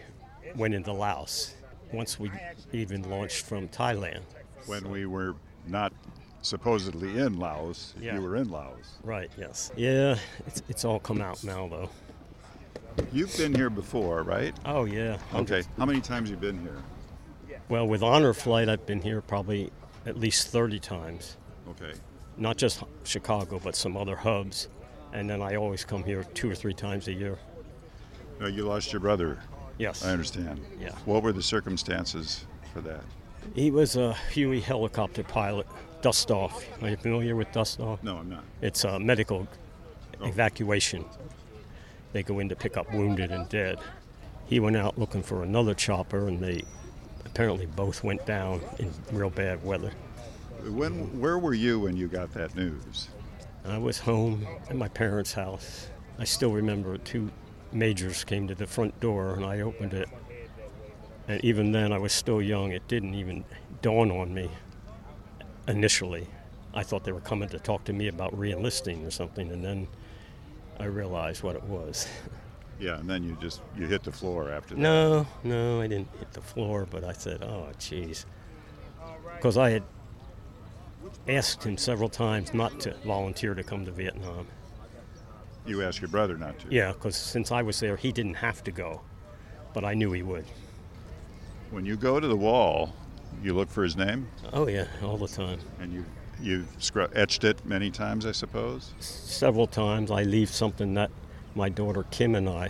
went 0.55 0.73
into 0.73 0.93
Laos. 0.93 1.55
Once 1.93 2.19
we 2.19 2.31
even 2.73 3.09
launched 3.09 3.45
from 3.45 3.67
Thailand. 3.69 4.21
When 4.65 4.89
we 4.89 5.05
were 5.05 5.35
not 5.67 5.93
supposedly 6.41 7.17
in 7.17 7.39
Laos, 7.39 7.93
Yeah. 7.99 8.15
you 8.15 8.21
were 8.21 8.35
in 8.35 8.49
Laos. 8.49 8.97
Right. 9.03 9.31
Yes. 9.37 9.71
Yeah. 9.75 10.17
It's, 10.45 10.61
it's 10.69 10.85
all 10.85 10.99
come 10.99 11.21
out 11.21 11.43
now, 11.43 11.67
though. 11.67 11.89
You've 13.13 13.35
been 13.37 13.53
here 13.53 13.69
before, 13.69 14.23
right? 14.23 14.55
Oh 14.65 14.85
yeah. 14.85 15.17
Okay. 15.35 15.63
How 15.77 15.85
many 15.85 16.01
times 16.01 16.29
you 16.29 16.35
been 16.35 16.59
here? 16.59 16.77
Well, 17.69 17.87
with 17.87 18.01
Honor 18.01 18.33
Flight, 18.33 18.69
I've 18.69 18.85
been 18.85 19.01
here 19.01 19.21
probably 19.21 19.71
at 20.05 20.17
least 20.17 20.47
30 20.47 20.79
times. 20.79 21.37
Okay. 21.69 21.93
Not 22.37 22.57
just 22.57 22.81
Chicago, 23.03 23.59
but 23.63 23.75
some 23.75 23.97
other 23.97 24.15
hubs. 24.15 24.69
And 25.13 25.29
then 25.29 25.41
I 25.41 25.55
always 25.55 25.83
come 25.83 26.03
here 26.03 26.23
two 26.33 26.49
or 26.49 26.55
three 26.55 26.73
times 26.73 27.07
a 27.07 27.13
year. 27.13 27.37
No, 28.39 28.47
you 28.47 28.63
lost 28.63 28.93
your 28.93 28.99
brother. 28.99 29.37
Yes. 29.77 30.03
I 30.03 30.11
understand. 30.11 30.61
Yeah. 30.79 30.91
What 31.05 31.23
were 31.23 31.31
the 31.31 31.43
circumstances 31.43 32.45
for 32.73 32.81
that? 32.81 33.01
He 33.55 33.71
was 33.71 33.95
a 33.95 34.13
Huey 34.31 34.59
helicopter 34.59 35.23
pilot, 35.23 35.67
dust 36.01 36.31
off. 36.31 36.65
Are 36.81 36.89
you 36.89 36.97
familiar 36.97 37.35
with 37.35 37.51
dust 37.51 37.79
off? 37.79 38.03
No, 38.03 38.17
I'm 38.17 38.29
not. 38.29 38.43
It's 38.61 38.83
a 38.83 38.99
medical 38.99 39.47
oh. 40.19 40.25
evacuation. 40.25 41.05
They 42.13 42.23
go 42.23 42.39
in 42.39 42.49
to 42.49 42.55
pick 42.55 42.77
up 42.77 42.91
wounded 42.93 43.31
and 43.31 43.47
dead. 43.49 43.79
He 44.47 44.59
went 44.59 44.77
out 44.77 44.97
looking 44.97 45.21
for 45.21 45.43
another 45.43 45.73
chopper, 45.73 46.27
and 46.27 46.39
they 46.39 46.63
apparently 47.25 47.65
both 47.65 48.03
went 48.03 48.25
down 48.25 48.61
in 48.79 48.91
real 49.11 49.29
bad 49.29 49.63
weather. 49.63 49.91
When, 50.65 51.19
where 51.19 51.37
were 51.37 51.53
you 51.53 51.81
when 51.81 51.95
you 51.95 52.07
got 52.07 52.33
that 52.33 52.55
news? 52.55 53.09
I 53.65 53.77
was 53.77 53.99
home 53.99 54.47
at 54.69 54.75
my 54.75 54.87
parents' 54.87 55.33
house. 55.33 55.87
I 56.17 56.23
still 56.23 56.51
remember 56.51 56.97
two 56.97 57.29
majors 57.71 58.23
came 58.23 58.47
to 58.47 58.55
the 58.55 58.67
front 58.67 58.99
door, 58.99 59.33
and 59.33 59.45
I 59.45 59.61
opened 59.61 59.93
it. 59.93 60.09
And 61.27 61.43
even 61.43 61.71
then, 61.71 61.91
I 61.91 61.97
was 61.97 62.13
still 62.13 62.41
young. 62.41 62.71
It 62.71 62.87
didn't 62.87 63.13
even 63.15 63.43
dawn 63.81 64.11
on 64.11 64.33
me 64.33 64.49
initially. 65.67 66.27
I 66.73 66.83
thought 66.83 67.03
they 67.03 67.11
were 67.11 67.21
coming 67.21 67.49
to 67.49 67.59
talk 67.59 67.83
to 67.85 67.93
me 67.93 68.07
about 68.07 68.37
re-enlisting 68.37 69.05
or 69.05 69.11
something, 69.11 69.51
and 69.51 69.63
then 69.63 69.87
I 70.79 70.85
realized 70.85 71.43
what 71.43 71.55
it 71.55 71.63
was. 71.63 72.07
Yeah, 72.79 72.99
and 72.99 73.09
then 73.09 73.23
you 73.23 73.35
just 73.41 73.61
you 73.75 73.87
hit 73.87 74.03
the 74.03 74.11
floor 74.11 74.51
after 74.51 74.75
that. 74.75 74.79
No, 74.79 75.25
no, 75.43 75.81
I 75.81 75.87
didn't 75.87 76.09
hit 76.19 76.31
the 76.33 76.41
floor, 76.41 76.85
but 76.87 77.03
I 77.03 77.11
said, 77.11 77.41
"Oh, 77.41 77.69
jeez," 77.79 78.25
because 79.35 79.57
I 79.57 79.71
had 79.71 79.83
asked 81.27 81.63
him 81.63 81.75
several 81.77 82.07
times 82.07 82.53
not 82.53 82.79
to 82.81 82.93
volunteer 83.05 83.55
to 83.55 83.63
come 83.63 83.83
to 83.85 83.91
Vietnam. 83.91 84.45
You 85.67 85.83
asked 85.83 85.99
your 86.01 86.07
brother 86.07 86.37
not 86.37 86.57
to. 86.59 86.67
Yeah, 86.69 86.93
because 86.93 87.15
since 87.15 87.51
I 87.51 87.61
was 87.61 87.79
there, 87.79 87.97
he 87.97 88.11
didn't 88.11 88.35
have 88.35 88.63
to 88.63 88.71
go, 88.71 89.01
but 89.73 89.83
I 89.83 89.93
knew 89.93 90.11
he 90.13 90.23
would. 90.23 90.45
When 91.71 91.85
you 91.85 91.97
go 91.97 92.19
to 92.19 92.27
the 92.27 92.37
wall, 92.37 92.93
you 93.43 93.53
look 93.53 93.69
for 93.69 93.83
his 93.83 93.97
name. 93.97 94.27
Oh 94.53 94.67
yeah, 94.67 94.87
all 95.03 95.17
the 95.17 95.27
time. 95.27 95.59
And 95.79 95.91
you 95.93 96.05
you 96.41 96.65
scr- 96.79 97.11
etched 97.13 97.43
it 97.43 97.65
many 97.65 97.91
times, 97.91 98.25
I 98.25 98.31
suppose. 98.31 98.93
Several 98.99 99.67
times 99.67 100.09
I 100.11 100.23
leave 100.23 100.49
something 100.49 100.93
that 100.93 101.11
my 101.55 101.67
daughter 101.67 102.03
Kim 102.11 102.35
and 102.35 102.47
I 102.47 102.69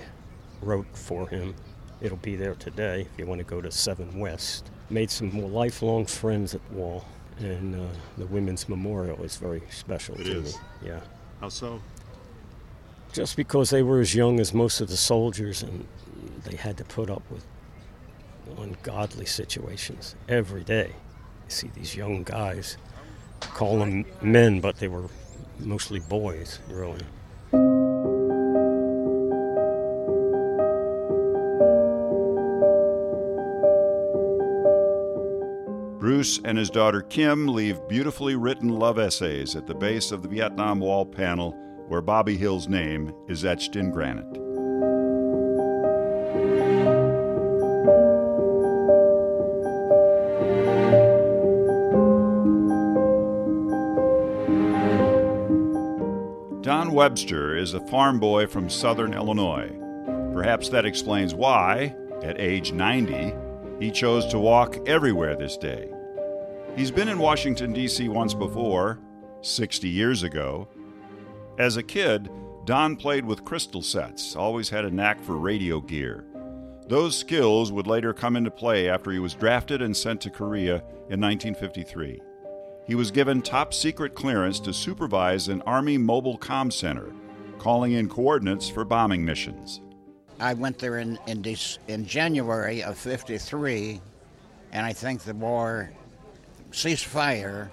wrote 0.61 0.87
for 0.97 1.27
him. 1.27 1.53
It'll 2.01 2.17
be 2.17 2.35
there 2.35 2.55
today 2.55 3.01
if 3.01 3.19
you 3.19 3.25
want 3.25 3.39
to 3.39 3.43
go 3.45 3.59
to 3.61 3.71
7 3.71 4.17
West. 4.19 4.69
Made 4.89 5.11
some 5.11 5.31
more 5.33 5.49
lifelong 5.49 6.05
friends 6.05 6.55
at 6.55 6.65
the 6.69 6.75
wall, 6.75 7.05
and 7.39 7.75
uh, 7.75 7.87
the 8.17 8.25
Women's 8.27 8.69
Memorial 8.69 9.21
is 9.23 9.35
very 9.35 9.61
special 9.69 10.15
It 10.15 10.23
to 10.25 10.31
is. 10.39 10.55
me. 10.55 10.61
Yeah. 10.85 10.99
How 11.41 11.49
so? 11.49 11.81
Just 13.13 13.35
because 13.35 13.69
they 13.69 13.81
were 13.81 13.99
as 13.99 14.13
young 14.13 14.39
as 14.39 14.53
most 14.53 14.79
of 14.81 14.89
the 14.89 14.97
soldiers 14.97 15.63
and 15.63 15.87
they 16.43 16.55
had 16.55 16.77
to 16.77 16.83
put 16.83 17.09
up 17.09 17.23
with 17.31 17.45
ungodly 18.59 19.25
situations 19.25 20.15
every 20.27 20.63
day. 20.63 20.87
You 20.87 21.49
see 21.49 21.71
these 21.75 21.95
young 21.95 22.23
guys, 22.23 22.77
call 23.39 23.79
them 23.79 24.05
men, 24.21 24.61
but 24.61 24.77
they 24.77 24.87
were 24.87 25.09
mostly 25.59 25.99
boys, 25.99 26.59
really. 26.69 27.01
Bruce 35.99 36.39
and 36.45 36.57
his 36.57 36.69
daughter 36.69 37.01
Kim 37.01 37.47
leave 37.47 37.79
beautifully 37.89 38.35
written 38.35 38.69
love 38.69 38.97
essays 38.97 39.55
at 39.55 39.67
the 39.67 39.75
base 39.75 40.11
of 40.11 40.21
the 40.21 40.29
Vietnam 40.29 40.79
Wall 40.79 41.05
panel 41.05 41.57
where 41.87 42.01
Bobby 42.01 42.37
Hill's 42.37 42.67
name 42.67 43.13
is 43.27 43.45
etched 43.45 43.75
in 43.75 43.91
granite. 43.91 44.33
Don 56.61 56.91
Webster 56.91 57.55
is 57.55 57.73
a 57.73 57.87
farm 57.87 58.19
boy 58.19 58.45
from 58.45 58.69
southern 58.69 59.13
Illinois. 59.13 59.71
Perhaps 60.33 60.69
that 60.69 60.85
explains 60.85 61.33
why, 61.33 61.95
at 62.21 62.39
age 62.39 62.73
90, 62.73 63.33
he 63.79 63.89
chose 63.89 64.25
to 64.27 64.39
walk 64.39 64.77
everywhere 64.85 65.35
this 65.35 65.55
day. 65.55 65.89
He's 66.75 66.91
been 66.91 67.07
in 67.07 67.19
Washington, 67.19 67.71
D.C. 67.73 68.09
once 68.09 68.33
before, 68.33 68.99
60 69.41 69.87
years 69.87 70.23
ago. 70.23 70.67
As 71.57 71.75
a 71.75 71.83
kid, 71.83 72.29
Don 72.65 72.95
played 72.95 73.25
with 73.25 73.43
crystal 73.43 73.81
sets, 73.81 74.35
always 74.35 74.69
had 74.69 74.85
a 74.85 74.91
knack 74.91 75.19
for 75.23 75.37
radio 75.37 75.81
gear. 75.81 76.23
Those 76.87 77.17
skills 77.17 77.71
would 77.71 77.87
later 77.87 78.13
come 78.13 78.35
into 78.35 78.51
play 78.51 78.87
after 78.87 79.11
he 79.11 79.19
was 79.19 79.33
drafted 79.33 79.81
and 79.81 79.97
sent 79.97 80.21
to 80.21 80.29
Korea 80.29 80.75
in 81.09 81.19
1953. 81.19 82.21
he 82.85 82.95
was 82.95 83.11
given 83.11 83.41
top 83.41 83.73
secret 83.73 84.15
clearance 84.15 84.59
to 84.61 84.73
supervise 84.73 85.47
an 85.49 85.61
Army 85.63 85.97
mobile 85.97 86.37
comm 86.37 86.71
center, 86.71 87.11
calling 87.59 87.93
in 87.93 88.07
coordinates 88.07 88.69
for 88.69 88.85
bombing 88.85 89.25
missions. 89.25 89.81
I 90.39 90.53
went 90.53 90.77
there 90.77 90.99
in, 90.99 91.17
in, 91.27 91.43
in 91.87 92.05
January 92.05 92.83
of 92.83 92.97
53, 92.97 93.99
and 94.71 94.85
I 94.85 94.93
think 94.93 95.23
the 95.23 95.33
war 95.33 95.91
ceasefire 96.71 97.69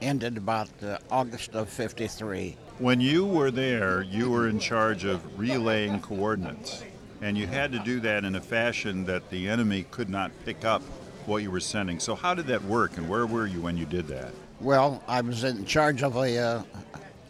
ended 0.00 0.36
about 0.36 0.68
uh, 0.82 0.98
August 1.10 1.54
of 1.54 1.68
53. 1.68 2.56
When 2.78 3.00
you 3.00 3.26
were 3.26 3.50
there, 3.50 4.02
you 4.02 4.30
were 4.30 4.48
in 4.48 4.58
charge 4.58 5.04
of 5.04 5.38
relaying 5.38 6.00
coordinates, 6.00 6.82
and 7.20 7.36
you 7.36 7.46
had 7.46 7.70
to 7.72 7.78
do 7.78 8.00
that 8.00 8.24
in 8.24 8.34
a 8.34 8.40
fashion 8.40 9.04
that 9.04 9.30
the 9.30 9.48
enemy 9.48 9.84
could 9.90 10.08
not 10.08 10.32
pick 10.44 10.64
up 10.64 10.82
what 11.26 11.42
you 11.42 11.50
were 11.50 11.60
sending. 11.60 12.00
So, 12.00 12.14
how 12.14 12.34
did 12.34 12.46
that 12.46 12.64
work, 12.64 12.96
and 12.96 13.08
where 13.08 13.26
were 13.26 13.46
you 13.46 13.60
when 13.60 13.76
you 13.76 13.84
did 13.84 14.08
that? 14.08 14.32
Well, 14.60 15.02
I 15.06 15.20
was 15.20 15.44
in 15.44 15.64
charge 15.64 16.02
of 16.02 16.16
a, 16.16 16.38
uh, 16.38 16.62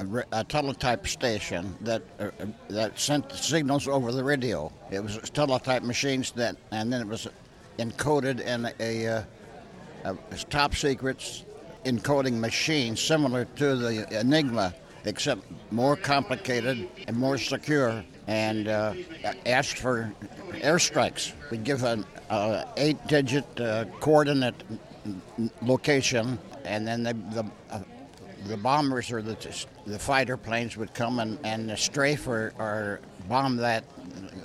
a, 0.01 0.25
a 0.33 0.45
teletype 0.45 1.07
station 1.07 1.77
that 1.83 2.03
uh, 2.19 2.31
that 2.69 2.99
sent 2.99 3.31
signals 3.33 3.89
over 3.89 4.13
the 4.13 4.25
radio. 4.25 4.73
It 4.91 5.03
was 5.03 5.19
teletype 5.31 5.83
machines 5.83 6.31
that, 6.33 6.57
and 6.71 6.93
then 6.93 7.01
it 7.01 7.09
was 7.09 7.27
encoded 7.79 8.41
in 8.41 8.71
a, 8.81 9.07
uh, 9.07 9.23
a, 10.05 10.17
a 10.31 10.37
top 10.51 10.75
secret 10.75 11.45
encoding 11.85 12.39
machine 12.39 12.97
similar 12.97 13.45
to 13.57 13.77
the 13.77 14.21
Enigma, 14.21 14.75
except 15.05 15.43
more 15.71 15.97
complicated 15.97 16.89
and 17.07 17.17
more 17.17 17.39
secure, 17.39 18.05
and 18.27 18.69
uh, 18.69 18.95
asked 19.47 19.79
for 19.79 20.13
airstrikes. 20.53 21.33
We 21.51 21.59
give 21.59 21.83
an 21.83 22.05
uh, 22.31 22.65
eight-digit 22.77 23.61
uh, 23.61 23.85
coordinate 24.01 24.63
location, 25.63 26.39
and 26.65 26.87
then 26.87 27.03
the 27.03 27.15
the, 27.15 27.45
uh, 27.71 27.81
the 28.47 28.57
bombers 28.57 29.11
or 29.11 29.23
the 29.23 29.37
the 29.87 29.99
fighter 29.99 30.37
planes 30.37 30.77
would 30.77 30.95
come 30.95 31.19
and, 31.19 31.39
and 31.45 31.79
strafe 31.79 32.27
or, 32.27 32.53
or 32.59 33.01
bomb 33.29 33.57
that 33.57 33.85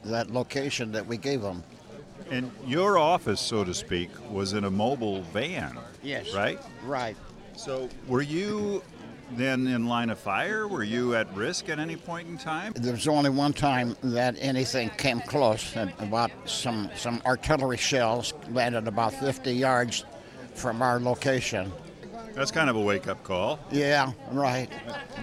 that 0.06 0.32
location 0.32 0.92
that 0.92 1.06
we 1.06 1.18
gave 1.18 1.42
them. 1.42 1.64
And 2.30 2.52
your 2.66 2.98
office, 2.98 3.40
so 3.40 3.64
to 3.64 3.74
speak, 3.74 4.10
was 4.30 4.54
in 4.54 4.66
a 4.66 4.72
mobile 4.72 5.22
van. 5.22 5.78
Yes. 6.04 6.34
Right? 6.34 6.60
Right. 6.84 7.16
So, 7.56 7.90
were 8.08 8.22
you 8.22 8.84
then 9.32 9.68
in 9.68 9.88
line 9.88 10.10
of 10.10 10.20
fire? 10.20 10.68
Were 10.68 10.84
you 10.84 11.16
at 11.16 11.34
risk 11.36 11.70
at 11.70 11.80
any 11.80 11.96
point 11.96 12.28
in 12.28 12.38
time? 12.38 12.74
There 12.76 12.94
was 12.94 13.08
only 13.08 13.30
one 13.30 13.54
time 13.54 13.96
that 14.04 14.36
anything 14.40 14.90
came 14.92 15.22
close. 15.22 15.76
About 16.00 16.32
some 16.46 16.90
some 16.96 17.22
artillery 17.26 17.78
shells 17.78 18.34
landed 18.50 18.88
about 18.88 19.14
50 19.14 19.52
yards 19.52 20.06
from 20.54 20.82
our 20.82 21.00
location. 21.00 21.72
That's 22.34 22.52
kind 22.52 22.70
of 22.70 22.76
a 22.76 22.82
wake-up 22.82 23.24
call. 23.24 23.60
Yeah, 23.72 24.12
right. 24.32 24.70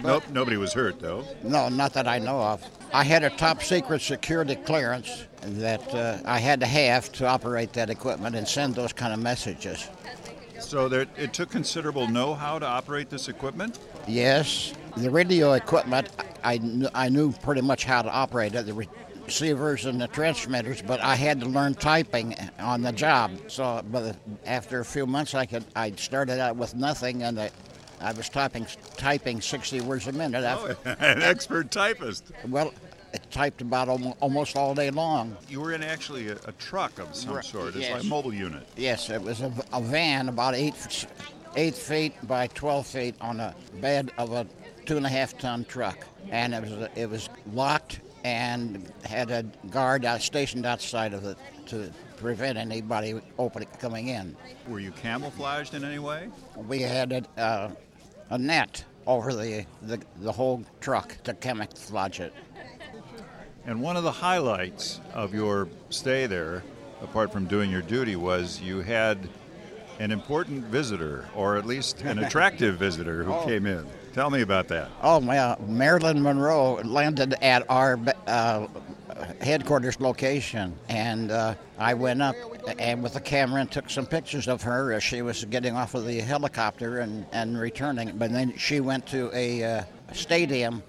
nope, 0.03 0.25
nobody 0.31 0.57
was 0.57 0.73
hurt 0.73 0.99
though. 0.99 1.25
No, 1.45 1.69
not 1.69 1.93
that 1.93 2.09
I 2.09 2.19
know 2.19 2.41
of. 2.41 2.65
I 2.93 3.05
had 3.05 3.23
a 3.23 3.31
top 3.31 3.63
secret 3.63 4.03
security 4.03 4.57
clearance 4.57 5.27
that 5.43 5.95
uh, 5.95 6.19
I 6.25 6.39
had 6.39 6.59
to 6.61 6.67
have 6.67 7.13
to 7.13 7.27
operate 7.27 7.73
that 7.75 7.89
equipment 7.89 8.35
and 8.35 8.49
send 8.49 8.75
those 8.75 8.93
kind 8.93 9.13
of 9.13 9.21
messages. 9.21 9.89
So 10.61 10.89
there, 10.89 11.07
it 11.17 11.33
took 11.33 11.51
considerable 11.51 12.09
know-how 12.09 12.59
to 12.59 12.67
operate 12.67 13.11
this 13.11 13.29
equipment. 13.29 13.79
Yes, 14.07 14.73
the 14.97 15.11
radio 15.11 15.53
equipment 15.53 16.09
I, 16.45 16.61
I 16.95 17.09
knew 17.09 17.33
pretty 17.33 17.63
much 17.63 17.85
how 17.85 18.03
to 18.03 18.11
operate 18.11 18.55
it. 18.55 18.67
The 18.67 18.87
receivers 19.25 19.87
and 19.87 20.01
the 20.01 20.09
transmitters, 20.09 20.83
but 20.83 21.01
I 21.01 21.15
had 21.15 21.41
to 21.41 21.47
learn 21.47 21.75
typing 21.75 22.37
on 22.59 22.83
the 22.83 22.93
job. 22.93 23.33
So, 23.49 23.83
but 23.91 24.17
after 24.45 24.81
a 24.81 24.85
few 24.85 25.07
months, 25.07 25.35
I 25.35 25.47
could 25.47 25.65
I 25.75 25.93
started 25.93 26.39
out 26.39 26.57
with 26.57 26.75
nothing, 26.75 27.23
and 27.23 27.41
I, 27.41 27.51
I 28.01 28.13
was 28.13 28.29
typing 28.29 28.67
typing 28.97 29.41
60 29.41 29.81
words 29.81 30.07
a 30.07 30.13
minute. 30.13 30.45
Oh, 30.45 30.47
after, 30.47 30.77
oh, 30.85 30.91
an 30.99 31.23
expert 31.23 31.71
typist. 31.71 32.31
Well, 32.47 32.75
it 33.15 33.31
typed 33.31 33.63
about 33.63 33.89
almost 34.21 34.57
all 34.57 34.75
day 34.75 34.91
long. 34.91 35.37
You 35.49 35.61
were 35.61 35.73
in 35.73 35.85
actually 35.85 36.29
a, 36.29 36.37
a 36.47 36.53
truck 36.59 36.99
of 36.99 37.15
some 37.15 37.35
right. 37.35 37.45
sort. 37.45 37.69
It's 37.69 37.77
yes. 37.77 37.93
like 37.93 38.03
a 38.03 38.07
mobile 38.07 38.35
unit. 38.35 38.69
Yes, 38.77 39.09
it 39.09 39.23
was 39.23 39.41
a, 39.41 39.53
a 39.73 39.81
van 39.81 40.29
about 40.29 40.55
eight 40.55 41.07
eight 41.57 41.77
feet 41.77 42.15
by 42.27 42.49
12 42.49 42.85
feet 42.85 43.15
on 43.21 43.39
a 43.39 43.55
bed 43.81 44.11
of 44.19 44.33
a 44.33 44.45
two 44.85 44.97
and 44.97 45.07
a 45.07 45.09
half 45.09 45.39
ton 45.39 45.65
truck, 45.65 46.05
and 46.31 46.53
it 46.55 46.63
was 46.63 46.89
it 46.97 47.09
was 47.09 47.29
locked 47.53 48.01
and 48.25 48.91
had 49.05 49.31
a 49.31 49.45
guard 49.71 50.05
out, 50.05 50.21
stationed 50.21 50.67
outside 50.67 51.13
of 51.13 51.25
it 51.25 51.39
to 51.67 51.93
prevent 52.17 52.59
anybody 52.59 53.21
opening 53.39 53.69
coming 53.79 54.09
in. 54.09 54.35
Were 54.67 54.81
you 54.81 54.91
camouflaged 54.91 55.75
in 55.75 55.85
any 55.85 55.99
way? 55.99 56.31
We 56.57 56.81
had 56.81 57.13
a, 57.13 57.41
uh, 57.41 57.71
a 58.31 58.39
net 58.39 58.83
over 59.07 59.35
the, 59.35 59.67
the, 59.83 60.01
the 60.21 60.33
whole 60.33 60.65
truck 60.81 61.23
to 61.25 61.35
camouflage 61.35 62.21
it. 62.21 62.33
And 63.67 63.81
one 63.81 63.97
of 63.97 64.05
the 64.05 64.13
highlights 64.13 65.01
of 65.15 65.33
your 65.33 65.69
stay 65.89 66.27
there, 66.27 66.63
apart 67.01 67.33
from 67.33 67.47
doing 67.47 67.71
your 67.71 67.81
duty, 67.81 68.15
was 68.15 68.61
you 68.61 68.81
had 68.81 69.19
an 69.99 70.11
important 70.11 70.65
visitor, 70.65 71.27
or 71.35 71.57
at 71.57 71.65
least 71.65 72.03
an 72.03 72.19
attractive 72.25 72.77
visitor, 72.77 73.23
who 73.23 73.33
oh. 73.33 73.45
came 73.47 73.65
in. 73.65 73.87
Tell 74.13 74.31
me 74.31 74.43
about 74.43 74.69
that. 74.69 74.91
Oh, 75.03 75.19
my, 75.19 75.57
Marilyn 75.67 76.23
Monroe 76.23 76.75
landed 76.85 77.35
at 77.43 77.65
our 77.71 77.99
uh, 78.27 78.67
headquarters 79.41 79.99
location, 79.99 80.77
and 80.89 81.31
uh, 81.31 81.55
I 81.79 81.95
went 81.95 82.21
up 82.21 82.37
and 82.79 83.03
with 83.03 83.17
a 83.17 83.21
camera 83.21 83.63
and 83.63 83.71
took 83.71 83.89
some 83.89 84.07
pictures 84.07 84.47
of 84.47 84.63
her 84.63 84.93
as 84.93 85.03
she 85.03 85.23
was 85.23 85.45
getting 85.47 85.75
off 85.75 85.95
of 85.95 86.07
the 86.07 86.21
helicopter 86.21 86.99
and, 86.99 87.27
and 87.33 87.59
returning. 87.59 88.17
But 88.17 88.31
then 88.31 88.57
she 88.57 88.81
went 88.81 89.07
to 89.07 89.31
a 89.33 89.65
uh, 89.65 89.85
stadium 90.13 90.83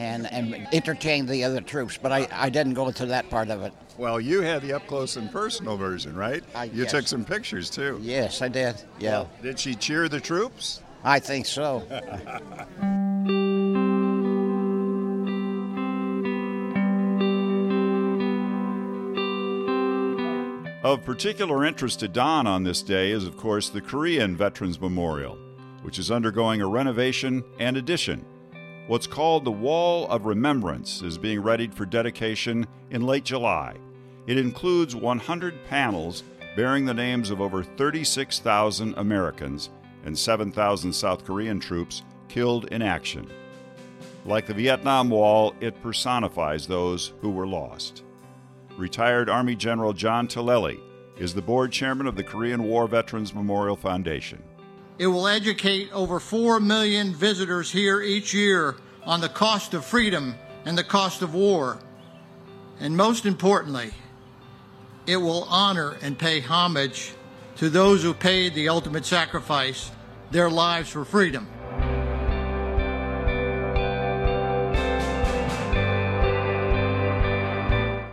and, 0.00 0.32
and 0.32 0.66
entertained 0.72 1.28
the 1.28 1.44
other 1.44 1.60
troops, 1.60 1.98
but 2.00 2.10
I, 2.10 2.26
I 2.32 2.48
didn't 2.48 2.74
go 2.74 2.88
into 2.88 3.06
that 3.06 3.28
part 3.28 3.50
of 3.50 3.62
it. 3.62 3.72
Well, 3.98 4.18
you 4.18 4.40
had 4.40 4.62
the 4.62 4.72
up 4.72 4.86
close 4.86 5.16
and 5.16 5.30
personal 5.30 5.76
version, 5.76 6.16
right? 6.16 6.42
I, 6.54 6.64
you 6.64 6.86
took 6.86 7.06
some 7.06 7.24
pictures 7.24 7.68
too. 7.68 7.98
Yes, 8.00 8.40
I 8.40 8.48
did. 8.48 8.76
Yeah. 8.98 9.10
Well, 9.10 9.30
did 9.42 9.58
she 9.58 9.74
cheer 9.74 10.08
the 10.08 10.20
troops? 10.20 10.82
I 11.04 11.18
think 11.18 11.46
so. 11.46 11.82
Of 20.82 21.04
particular 21.04 21.66
interest 21.66 22.00
to 22.00 22.08
Don 22.08 22.46
on 22.46 22.64
this 22.64 22.80
day 22.82 23.10
is, 23.10 23.26
of 23.26 23.36
course, 23.36 23.68
the 23.68 23.82
Korean 23.82 24.34
Veterans 24.34 24.80
Memorial, 24.80 25.36
which 25.82 25.98
is 25.98 26.10
undergoing 26.10 26.62
a 26.62 26.66
renovation 26.66 27.44
and 27.58 27.76
addition. 27.76 28.24
What's 28.86 29.06
called 29.06 29.44
the 29.44 29.52
Wall 29.52 30.08
of 30.08 30.26
Remembrance 30.26 31.02
is 31.02 31.16
being 31.16 31.42
readied 31.42 31.74
for 31.74 31.86
dedication 31.86 32.66
in 32.90 33.06
late 33.06 33.24
July. 33.24 33.76
It 34.26 34.36
includes 34.36 34.96
100 34.96 35.64
panels 35.66 36.24
bearing 36.56 36.84
the 36.84 36.94
names 36.94 37.30
of 37.30 37.40
over 37.40 37.62
36,000 37.62 38.94
Americans 38.96 39.70
and 40.04 40.18
7,000 40.18 40.92
South 40.92 41.24
Korean 41.24 41.60
troops 41.60 42.02
killed 42.28 42.66
in 42.72 42.82
action. 42.82 43.30
Like 44.24 44.46
the 44.46 44.54
Vietnam 44.54 45.08
Wall, 45.08 45.54
it 45.60 45.80
personifies 45.82 46.66
those 46.66 47.12
who 47.20 47.30
were 47.30 47.46
lost. 47.46 48.02
Retired 48.76 49.28
Army 49.28 49.54
General 49.54 49.92
John 49.92 50.26
Tilelli 50.26 50.80
is 51.16 51.34
the 51.34 51.42
board 51.42 51.70
chairman 51.70 52.06
of 52.06 52.16
the 52.16 52.24
Korean 52.24 52.64
War 52.64 52.88
Veterans 52.88 53.34
Memorial 53.34 53.76
Foundation. 53.76 54.42
It 55.00 55.06
will 55.06 55.28
educate 55.28 55.90
over 55.94 56.20
4 56.20 56.60
million 56.60 57.14
visitors 57.14 57.72
here 57.72 58.02
each 58.02 58.34
year 58.34 58.76
on 59.06 59.22
the 59.22 59.30
cost 59.30 59.72
of 59.72 59.82
freedom 59.82 60.34
and 60.66 60.76
the 60.76 60.84
cost 60.84 61.22
of 61.22 61.32
war. 61.32 61.78
And 62.80 62.94
most 62.94 63.24
importantly, 63.24 63.92
it 65.06 65.16
will 65.16 65.44
honor 65.44 65.96
and 66.02 66.18
pay 66.18 66.40
homage 66.40 67.14
to 67.56 67.70
those 67.70 68.02
who 68.02 68.12
paid 68.12 68.54
the 68.54 68.68
ultimate 68.68 69.06
sacrifice, 69.06 69.90
their 70.32 70.50
lives 70.50 70.90
for 70.90 71.06
freedom. 71.06 71.48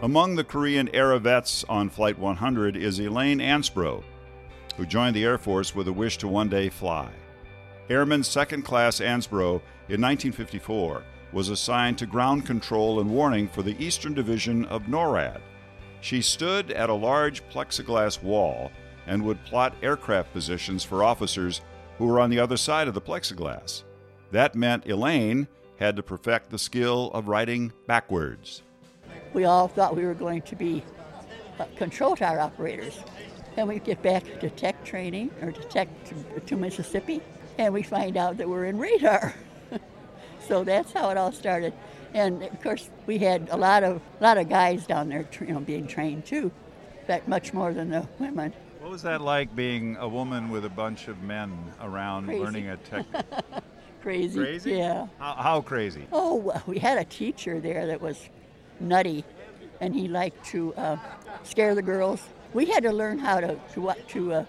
Among 0.02 0.36
the 0.38 0.46
Korean 0.46 0.88
era 0.94 1.20
vets 1.20 1.66
on 1.68 1.90
Flight 1.90 2.18
100 2.18 2.78
is 2.78 2.98
Elaine 2.98 3.40
Ansbro, 3.40 4.06
who 4.78 4.86
joined 4.86 5.16
the 5.16 5.26
Air 5.26 5.38
Force 5.38 5.76
with 5.76 5.88
a 5.88 5.94
wish 5.94 6.18
to 6.20 6.28
one 6.28 6.48
day 6.48 6.70
fly. 6.70 7.10
Airman 7.90 8.24
Second 8.24 8.64
Class 8.64 9.00
Ansbro 9.00 9.62
in 9.90 10.02
1954 10.02 11.04
was 11.34 11.50
assigned 11.50 11.98
to 11.98 12.06
ground 12.06 12.46
control 12.46 13.00
and 13.00 13.10
warning 13.10 13.48
for 13.48 13.64
the 13.64 13.76
Eastern 13.84 14.14
Division 14.14 14.66
of 14.66 14.84
NORAD. 14.84 15.42
She 16.02 16.22
stood 16.22 16.72
at 16.72 16.90
a 16.90 16.94
large 16.94 17.48
plexiglass 17.50 18.22
wall 18.22 18.72
and 19.08 19.24
would 19.24 19.44
plot 19.46 19.74
aircraft 19.82 20.32
positions 20.32 20.84
for 20.84 21.04
officers 21.04 21.62
who 21.98 22.06
were 22.06 22.20
on 22.20 22.30
the 22.30 22.40
other 22.40 22.58
side 22.58 22.88
of 22.88 22.94
the 22.94 23.02
plexiglass. 23.02 23.84
That 24.32 24.56
meant 24.56 24.88
Elaine 24.88 25.48
had 25.80 25.96
to 25.96 26.04
perfect 26.04 26.50
the 26.50 26.60
skill 26.60 27.12
of 27.14 27.28
writing 27.28 27.72
backwards. 27.88 28.62
We 29.34 29.46
all 29.46 29.68
thought 29.68 29.96
we 29.96 30.06
were 30.06 30.14
going 30.14 30.42
to 30.44 30.56
be 30.56 30.84
uh, 31.60 31.66
control 31.76 32.16
tower 32.16 32.40
operators. 32.40 33.00
And 33.58 33.68
we 33.68 33.80
get 33.80 34.02
back 34.04 34.24
to 34.40 34.50
tech 34.52 34.86
training 34.86 35.32
or 35.42 35.52
to 35.52 35.62
tech 35.64 35.88
to, 36.06 36.40
to 36.42 36.56
Mississippi, 36.56 37.22
and 37.58 37.74
we 37.74 37.82
find 37.82 38.16
out 38.16 38.38
that 38.38 38.48
we're 38.48 38.66
in 38.66 38.78
radar. 38.78 39.34
so 40.48 40.64
that's 40.64 40.94
how 40.94 41.10
it 41.10 41.18
all 41.18 41.32
started. 41.32 41.74
And 42.14 42.44
of 42.44 42.62
course, 42.62 42.90
we 43.08 43.18
had 43.18 43.50
a 43.52 43.58
lot 43.58 43.84
of 43.84 44.00
a 44.20 44.24
lot 44.24 44.38
of 44.38 44.48
guys 44.48 44.86
down 44.86 45.10
there, 45.10 45.28
you 45.42 45.48
know, 45.48 45.60
being 45.60 45.88
trained 45.88 46.26
too. 46.26 46.52
but 47.08 47.28
much 47.28 47.52
more 47.54 47.74
than 47.74 47.90
the 47.90 48.08
women. 48.20 48.54
What 48.80 48.92
was 48.92 49.02
that 49.02 49.22
like 49.22 49.54
being 49.56 49.98
a 50.00 50.08
woman 50.08 50.50
with 50.50 50.64
a 50.64 50.70
bunch 50.70 51.08
of 51.08 51.22
men 51.24 51.52
around 51.82 52.28
Crazy. 52.28 52.44
learning 52.44 52.70
a 52.70 52.78
tech? 52.78 53.06
Crazy. 54.02 54.40
Crazy? 54.40 54.72
Yeah. 54.74 55.08
How, 55.18 55.34
how 55.34 55.62
crazy? 55.62 56.08
Oh, 56.12 56.36
well, 56.36 56.64
we 56.68 56.78
had 56.80 56.98
a 56.98 57.04
teacher 57.04 57.60
there 57.60 57.88
that 57.88 58.00
was 58.02 58.30
nutty, 58.80 59.26
and 59.82 59.94
he 59.96 60.08
liked 60.08 60.46
to 60.48 60.74
uh, 60.76 60.98
scare 61.44 61.74
the 61.76 61.82
girls. 61.82 62.22
We 62.58 62.66
had 62.66 62.82
to 62.86 62.92
learn 62.92 63.20
how 63.20 63.40
to 63.40 63.60
to, 63.76 63.94
to 64.08 64.34
uh, 64.34 64.46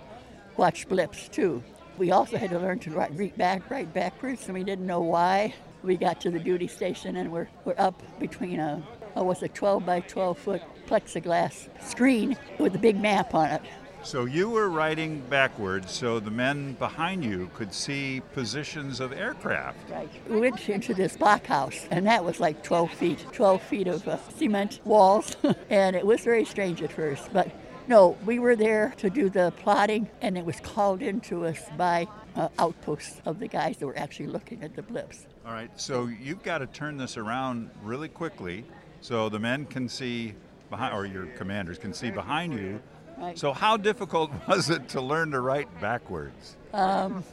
watch 0.57 0.88
blips 0.88 1.29
too. 1.29 1.62
We 1.99 2.11
also 2.11 2.38
had 2.38 2.49
to 2.49 2.59
learn 2.59 2.79
to 2.79 2.90
write, 2.90 3.37
back, 3.37 3.71
write 3.71 3.92
backwards, 3.92 4.47
and 4.47 4.55
we 4.55 4.64
didn't 4.64 4.87
know 4.87 5.03
why. 5.03 5.53
We 5.83 5.99
got 5.99 6.18
to 6.23 6.31
the 6.31 6.38
duty 6.38 6.68
station, 6.68 7.16
and 7.16 7.31
we're 7.31 7.49
we're 7.66 7.75
up 7.77 8.03
between 8.18 8.61
a 8.61 8.83
oh, 9.14 9.25
was 9.25 9.42
a 9.42 9.49
12 9.49 9.85
by 9.85 10.01
12 10.01 10.38
foot 10.38 10.62
plexiglass 10.87 11.68
screen 11.87 12.35
with 12.59 12.75
a 12.75 12.79
big 12.79 12.99
map 12.99 13.35
on 13.35 13.51
it. 13.51 13.62
So 14.03 14.25
you 14.25 14.49
were 14.49 14.71
riding 14.71 15.21
backwards 15.29 15.92
so 15.92 16.18
the 16.18 16.31
men 16.31 16.73
behind 16.79 17.23
you 17.23 17.51
could 17.53 17.75
see 17.75 18.23
positions 18.33 19.01
of 19.01 19.12
aircraft. 19.12 19.90
Right. 19.90 20.09
We 20.31 20.40
went 20.40 20.66
into 20.71 20.94
this 20.94 21.14
blockhouse, 21.14 21.87
and 21.90 22.07
that 22.07 22.25
was 22.25 22.40
like 22.40 22.62
12 22.62 22.90
feet, 22.90 23.27
12 23.33 23.61
feet 23.61 23.87
of 23.87 24.09
uh, 24.09 24.16
cement 24.31 24.81
walls, 24.85 25.37
and 25.68 25.94
it 25.94 26.07
was 26.07 26.23
very 26.23 26.47
strange 26.47 26.81
at 26.81 26.90
first. 26.90 27.31
But 27.35 27.51
no, 27.88 28.16
we 28.27 28.38
were 28.38 28.55
there 28.55 28.92
to 28.98 29.09
do 29.09 29.31
the 29.31 29.53
plotting, 29.57 30.09
and 30.20 30.37
it 30.37 30.44
was 30.44 30.61
called 30.61 31.01
into 31.01 31.46
us 31.46 31.59
by 31.77 32.07
uh, 32.37 32.48
outposts 32.59 33.20
of 33.24 33.38
the 33.40 33.48
guys 33.48 33.79
that 33.79 33.87
were 33.87 33.98
actually 33.98 34.27
looking 34.27 34.62
at 34.62 34.77
the 34.77 34.83
blips. 34.83 35.27
All 35.46 35.53
right, 35.53 35.70
so 35.81 36.07
you've 36.07 36.42
got 36.42 36.59
to 36.59 36.66
turn 36.66 36.98
this 36.98 37.16
around 37.16 37.70
really 37.83 38.09
quickly 38.09 38.64
so 39.01 39.31
the 39.31 39.38
men 39.38 39.64
can 39.64 39.88
see 39.88 40.35
behind, 40.68 40.94
or 40.94 41.07
your 41.07 41.27
commanders 41.38 41.79
can 41.79 41.94
see 41.94 42.11
behind 42.11 42.53
you. 42.53 42.81
Right. 43.16 43.37
So, 43.38 43.53
how 43.53 43.77
difficult 43.77 44.31
was 44.48 44.70
it 44.70 44.88
to 44.90 45.01
learn 45.01 45.31
to 45.33 45.40
write 45.40 45.81
backwards? 45.81 46.57
Um, 46.72 47.24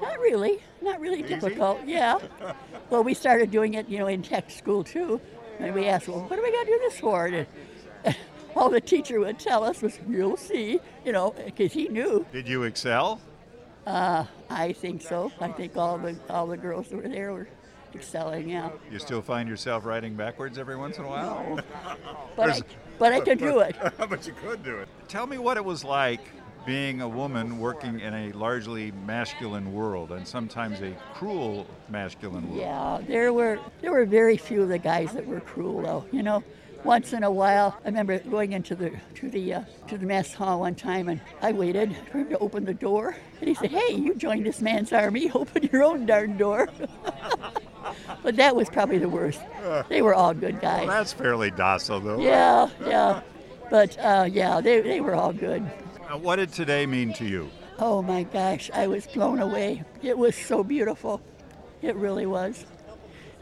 not 0.00 0.18
really, 0.18 0.60
not 0.80 0.98
really 0.98 1.22
difficult. 1.22 1.80
Yeah. 1.84 2.18
Well, 2.88 3.04
we 3.04 3.12
started 3.12 3.50
doing 3.50 3.74
it, 3.74 3.88
you 3.88 3.98
know, 3.98 4.06
in 4.06 4.22
tech 4.22 4.50
school 4.50 4.82
too, 4.82 5.20
and 5.58 5.74
we 5.74 5.86
asked, 5.86 6.08
well, 6.08 6.22
what 6.22 6.36
do 6.36 6.42
we 6.42 6.50
got 6.50 6.64
to 6.64 6.66
do 6.66 6.78
this 6.80 6.98
for? 6.98 7.26
And 7.26 7.46
all 8.56 8.68
the 8.70 8.80
teacher 8.80 9.20
would 9.20 9.38
tell 9.38 9.64
us 9.64 9.82
was, 9.82 9.98
you'll 10.08 10.36
see, 10.36 10.80
you 11.04 11.12
know, 11.12 11.34
because 11.44 11.72
he 11.72 11.88
knew. 11.88 12.24
Did 12.32 12.48
you 12.48 12.62
excel? 12.64 13.20
Uh, 13.86 14.24
I 14.48 14.72
think 14.72 15.02
so. 15.02 15.30
I 15.40 15.48
think 15.48 15.76
all 15.76 15.98
the 15.98 16.16
all 16.30 16.46
the 16.46 16.56
girls 16.56 16.88
that 16.88 16.96
were 16.96 17.08
there 17.08 17.32
were 17.32 17.48
excelling. 17.94 18.48
Yeah. 18.48 18.70
You 18.90 18.98
still 18.98 19.20
find 19.20 19.48
yourself 19.48 19.84
writing 19.84 20.14
backwards 20.14 20.58
every 20.58 20.76
once 20.76 20.98
in 20.98 21.04
a 21.04 21.08
while? 21.08 21.60
But 22.36 22.50
I, 22.50 22.60
but 22.98 23.12
I 23.12 23.20
could 23.20 23.38
do 23.38 23.60
it. 23.68 23.76
but 23.96 24.26
you 24.26 24.32
could 24.32 24.64
do 24.64 24.78
it. 24.78 24.88
Tell 25.06 25.26
me 25.26 25.38
what 25.38 25.56
it 25.56 25.64
was 25.64 25.84
like 25.84 26.20
being 26.66 27.00
a 27.02 27.08
woman 27.08 27.58
working 27.58 28.00
in 28.00 28.12
a 28.14 28.32
largely 28.32 28.90
masculine 29.06 29.72
world 29.72 30.10
and 30.10 30.26
sometimes 30.26 30.80
a 30.80 30.96
cruel 31.12 31.66
masculine 31.88 32.48
world. 32.48 32.60
Yeah, 32.60 33.00
there 33.06 33.32
were 33.32 33.60
there 33.82 33.92
were 33.92 34.04
very 34.06 34.36
few 34.36 34.62
of 34.62 34.68
the 34.68 34.78
guys 34.78 35.12
that 35.12 35.26
were 35.26 35.40
cruel 35.40 35.82
though. 35.82 36.06
You 36.10 36.22
know, 36.22 36.42
once 36.84 37.12
in 37.12 37.22
a 37.24 37.30
while, 37.30 37.78
I 37.84 37.88
remember 37.88 38.18
going 38.18 38.52
into 38.52 38.74
the 38.74 38.92
to 39.16 39.30
the 39.30 39.54
uh, 39.54 39.62
to 39.88 39.98
the 39.98 40.06
mess 40.06 40.32
hall 40.34 40.60
one 40.60 40.74
time, 40.74 41.08
and 41.08 41.20
I 41.42 41.52
waited 41.52 41.96
for 42.10 42.18
him 42.18 42.28
to 42.30 42.38
open 42.38 42.64
the 42.64 42.74
door, 42.74 43.16
and 43.40 43.48
he 43.48 43.54
said, 43.54 43.70
"Hey, 43.70 43.94
you 43.94 44.14
joined 44.14 44.46
this 44.46 44.60
man's 44.60 44.92
army. 44.92 45.30
Open 45.34 45.68
your 45.72 45.82
own 45.82 46.06
darn 46.06 46.36
door." 46.36 46.68
but 48.22 48.36
that 48.36 48.54
was 48.54 48.68
probably 48.68 48.98
the 48.98 49.08
worst. 49.08 49.40
They 49.88 50.02
were 50.02 50.14
all 50.14 50.34
good 50.34 50.60
guys. 50.60 50.86
Well, 50.86 50.96
that's 50.96 51.12
fairly 51.12 51.50
docile, 51.50 52.00
though. 52.00 52.20
Yeah, 52.20 52.68
yeah. 52.86 53.22
But 53.70 53.98
uh, 53.98 54.28
yeah, 54.30 54.60
they, 54.60 54.80
they 54.80 55.00
were 55.00 55.14
all 55.14 55.32
good. 55.32 55.62
Now, 56.08 56.18
what 56.18 56.36
did 56.36 56.52
today 56.52 56.86
mean 56.86 57.12
to 57.14 57.24
you? 57.24 57.50
Oh 57.78 58.02
my 58.02 58.22
gosh, 58.24 58.70
I 58.72 58.86
was 58.86 59.06
blown 59.06 59.40
away. 59.40 59.82
It 60.02 60.16
was 60.16 60.36
so 60.36 60.62
beautiful. 60.62 61.20
It 61.82 61.96
really 61.96 62.26
was. 62.26 62.64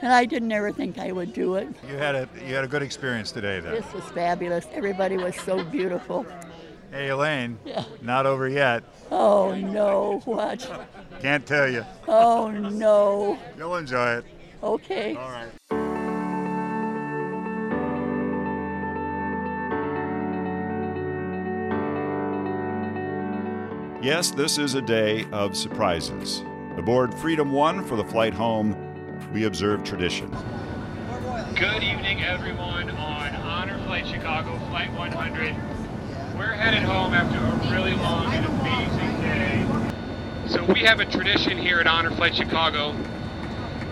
And 0.02 0.12
I 0.12 0.24
didn't 0.24 0.50
ever 0.50 0.72
think 0.72 0.98
I 0.98 1.12
would 1.12 1.32
do 1.32 1.54
it. 1.54 1.68
You 1.88 1.96
had 1.96 2.16
a 2.16 2.28
you 2.44 2.56
had 2.56 2.64
a 2.64 2.68
good 2.68 2.82
experience 2.82 3.30
today, 3.30 3.60
then. 3.60 3.72
This 3.72 3.92
was 3.92 4.02
fabulous. 4.06 4.66
Everybody 4.72 5.16
was 5.16 5.36
so 5.36 5.62
beautiful. 5.62 6.26
Hey, 6.90 7.08
Elaine. 7.08 7.56
Yeah. 7.64 7.84
Not 8.02 8.26
over 8.26 8.48
yet. 8.48 8.82
Oh 9.12 9.54
no, 9.54 10.20
what? 10.24 10.68
Can't 11.20 11.46
tell 11.46 11.70
you. 11.70 11.86
Oh 12.08 12.50
no. 12.50 13.38
You'll 13.56 13.76
enjoy 13.76 14.16
it. 14.16 14.24
Okay. 14.62 15.14
All 15.14 15.30
right. 15.30 15.48
Yes, 24.02 24.32
this 24.32 24.58
is 24.58 24.74
a 24.74 24.82
day 24.82 25.26
of 25.30 25.56
surprises. 25.56 26.42
Aboard 26.76 27.14
Freedom 27.14 27.52
One 27.52 27.84
for 27.84 27.94
the 27.94 28.04
flight 28.04 28.34
home, 28.34 28.91
we 29.33 29.45
observe 29.45 29.83
tradition. 29.83 30.31
Good 31.57 31.83
evening, 31.83 32.23
everyone, 32.23 32.90
on 32.90 33.35
Honor 33.37 33.79
Flight 33.87 34.07
Chicago 34.07 34.59
Flight 34.68 34.92
100. 34.92 35.57
We're 36.37 36.53
headed 36.53 36.83
home 36.83 37.14
after 37.14 37.38
a 37.38 37.73
really 37.73 37.95
long 37.95 38.35
and 38.35 38.45
amazing 38.45 39.21
day. 39.23 40.49
So 40.49 40.71
we 40.71 40.81
have 40.81 41.01
a 41.01 41.07
tradition 41.07 41.57
here 41.57 41.81
at 41.81 41.87
Honor 41.87 42.11
Flight 42.11 42.35
Chicago, 42.35 42.90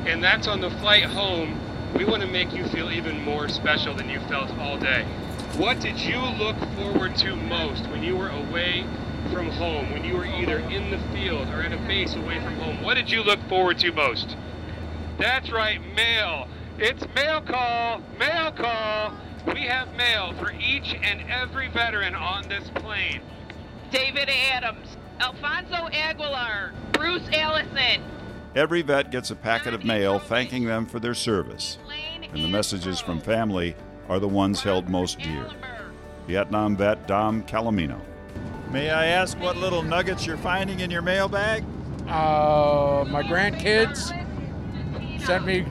and 0.05 0.23
that's 0.23 0.47
on 0.47 0.61
the 0.61 0.71
flight 0.73 1.05
home. 1.05 1.59
We 1.95 2.05
want 2.05 2.21
to 2.21 2.29
make 2.29 2.53
you 2.53 2.67
feel 2.67 2.91
even 2.91 3.23
more 3.25 3.49
special 3.49 3.95
than 3.95 4.11
you 4.11 4.21
felt 4.21 4.51
all 4.59 4.77
day. 4.77 5.05
What 5.57 5.81
did 5.81 5.99
you 5.99 6.19
look 6.19 6.57
forward 6.77 7.17
to 7.17 7.35
most 7.35 7.87
when 7.87 8.03
you 8.03 8.15
were 8.15 8.29
away 8.29 8.85
from 9.33 9.49
home, 9.49 9.91
when 9.91 10.05
you 10.05 10.17
were 10.17 10.27
either 10.27 10.59
in 10.59 10.91
the 10.91 10.99
field 11.15 11.49
or 11.49 11.63
at 11.63 11.73
a 11.73 11.79
base 11.79 12.15
away 12.15 12.41
from 12.41 12.57
home? 12.57 12.83
What 12.83 12.95
did 12.95 13.11
you 13.11 13.23
look 13.23 13.41
forward 13.49 13.79
to 13.79 13.93
most? 13.93 14.37
That's 15.21 15.53
right, 15.53 15.79
mail. 15.95 16.49
It's 16.79 17.05
mail 17.15 17.43
call, 17.43 18.01
mail 18.19 18.53
call. 18.53 19.13
We 19.53 19.61
have 19.67 19.95
mail 19.95 20.33
for 20.39 20.51
each 20.53 20.95
and 20.95 21.31
every 21.31 21.69
veteran 21.69 22.15
on 22.15 22.49
this 22.49 22.71
plane. 22.77 23.21
David 23.91 24.31
Adams, 24.31 24.97
Alfonso 25.21 25.89
Aguilar, 25.93 26.73
Bruce 26.93 27.29
Allison. 27.35 28.03
Every 28.57 28.81
vet 28.81 29.11
gets 29.11 29.31
a 29.31 29.37
packet 29.37 29.75
of 29.75 29.85
mail 29.85 30.19
thanking 30.19 30.65
them 30.65 30.87
for 30.87 30.99
their 30.99 31.13
service, 31.13 31.77
and 32.33 32.43
the 32.43 32.49
messages 32.49 32.99
from 32.99 33.21
family 33.21 33.77
are 34.09 34.21
the 34.21 34.29
ones 34.29 34.63
held 34.63 34.89
most 34.89 35.19
dear. 35.19 35.51
Vietnam 36.29 36.79
vet 36.79 37.07
Dom 37.07 37.43
Calamino. 37.43 38.01
May 38.71 38.89
I 38.89 39.09
ask 39.09 39.39
what 39.39 39.59
little 39.59 39.83
nuggets 39.83 40.25
you're 40.25 40.39
finding 40.39 40.81
in 40.81 40.91
your 40.91 41.03
mailbag? 41.03 41.63
Uh, 42.09 43.05
my 43.11 43.23
grandkids 43.23 44.17
sent 45.21 45.47
me 45.47 45.67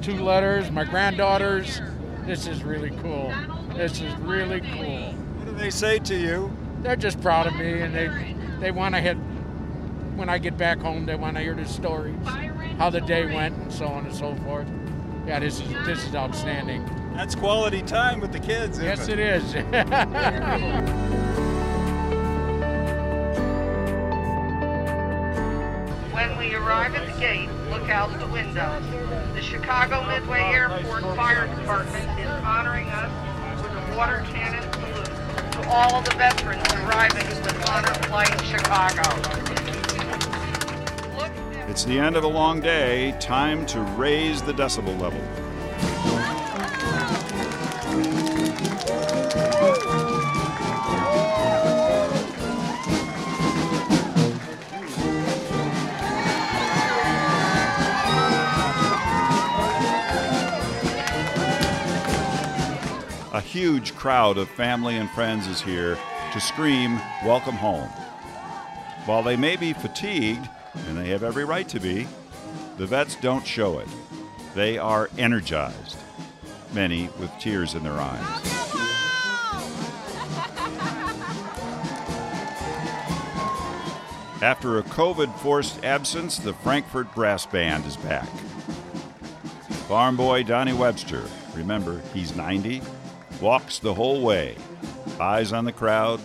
two 0.00 0.16
letters. 0.22 0.70
My 0.70 0.84
granddaughters. 0.84 1.80
This 2.24 2.46
is 2.46 2.62
really 2.62 2.90
cool. 3.02 3.32
This 3.74 4.00
is 4.00 4.14
really 4.16 4.60
cool. 4.60 5.12
What 5.12 5.46
do 5.46 5.52
they 5.52 5.70
say 5.70 5.98
to 6.00 6.16
you? 6.16 6.54
They're 6.82 6.96
just 6.96 7.20
proud 7.20 7.46
of 7.46 7.54
me, 7.56 7.80
and 7.80 7.94
they 7.94 8.34
they 8.60 8.70
want 8.70 8.94
to 8.94 9.00
hit. 9.00 9.16
When 10.16 10.28
I 10.28 10.38
get 10.38 10.56
back 10.58 10.78
home, 10.78 11.06
they 11.06 11.14
want 11.14 11.36
to 11.36 11.42
hear 11.42 11.54
the 11.54 11.64
stories, 11.64 12.26
how 12.76 12.90
the 12.90 13.00
day 13.00 13.32
went, 13.32 13.56
and 13.56 13.72
so 13.72 13.86
on 13.86 14.04
and 14.04 14.14
so 14.14 14.34
forth. 14.36 14.66
Yeah, 15.26 15.38
this 15.38 15.60
is 15.60 15.68
this 15.86 16.06
is 16.06 16.14
outstanding. 16.14 16.84
That's 17.14 17.34
quality 17.34 17.82
time 17.82 18.20
with 18.20 18.32
the 18.32 18.40
kids. 18.40 18.80
Yes, 18.80 19.08
it 19.08 19.18
is. 19.18 19.54
When 26.12 26.36
we 26.36 26.54
arrive 26.54 26.96
at 26.96 27.06
the 27.06 27.20
gate, 27.20 27.48
look 27.70 27.88
out 27.88 28.18
the 28.18 28.26
window. 28.26 28.80
The 29.34 29.42
Chicago 29.42 30.06
Midway 30.06 30.40
Airport 30.40 31.02
Fire 31.16 31.46
Department 31.56 32.20
is 32.20 32.28
honoring 32.44 32.88
us 32.88 33.62
with 33.62 33.72
a 33.72 33.96
water 33.96 34.24
cannon 34.32 34.62
salute 34.72 35.06
to 35.52 35.68
all 35.68 36.00
the 36.02 36.14
veterans 36.16 36.62
arriving 36.74 37.26
with 37.42 37.68
Honor 37.68 37.94
Flight 38.08 38.40
Chicago. 38.44 39.02
It's 41.68 41.84
the 41.84 41.98
end 41.98 42.16
of 42.16 42.24
a 42.24 42.28
long 42.28 42.60
day, 42.60 43.14
time 43.20 43.66
to 43.66 43.80
raise 43.80 44.42
the 44.42 44.52
decibel 44.52 44.98
level. 44.98 45.22
Huge 63.48 63.94
crowd 63.94 64.36
of 64.36 64.46
family 64.50 64.98
and 64.98 65.08
friends 65.10 65.46
is 65.46 65.62
here 65.62 65.96
to 66.34 66.40
scream, 66.40 67.00
Welcome 67.24 67.54
home. 67.54 67.88
While 69.06 69.22
they 69.22 69.36
may 69.36 69.56
be 69.56 69.72
fatigued, 69.72 70.46
and 70.86 70.98
they 70.98 71.08
have 71.08 71.22
every 71.22 71.46
right 71.46 71.66
to 71.68 71.80
be. 71.80 72.06
The 72.76 72.86
vets 72.86 73.16
don't 73.16 73.46
show 73.46 73.78
it. 73.78 73.88
They 74.54 74.76
are 74.76 75.08
energized, 75.16 75.96
many 76.74 77.08
with 77.18 77.32
tears 77.40 77.74
in 77.74 77.82
their 77.82 77.98
eyes. 77.98 78.20
After 84.42 84.78
a 84.78 84.82
COVID 84.82 85.34
forced 85.38 85.82
absence, 85.84 86.36
the 86.36 86.52
Frankfurt 86.52 87.14
Brass 87.14 87.46
Band 87.46 87.86
is 87.86 87.96
back. 87.96 88.28
Farm 89.88 90.18
boy 90.18 90.42
Donnie 90.42 90.74
Webster, 90.74 91.24
remember, 91.54 92.02
he's 92.12 92.36
90, 92.36 92.82
walks 93.40 93.78
the 93.78 93.94
whole 93.94 94.22
way, 94.22 94.56
eyes 95.20 95.52
on 95.52 95.64
the 95.64 95.72
crowd, 95.72 96.20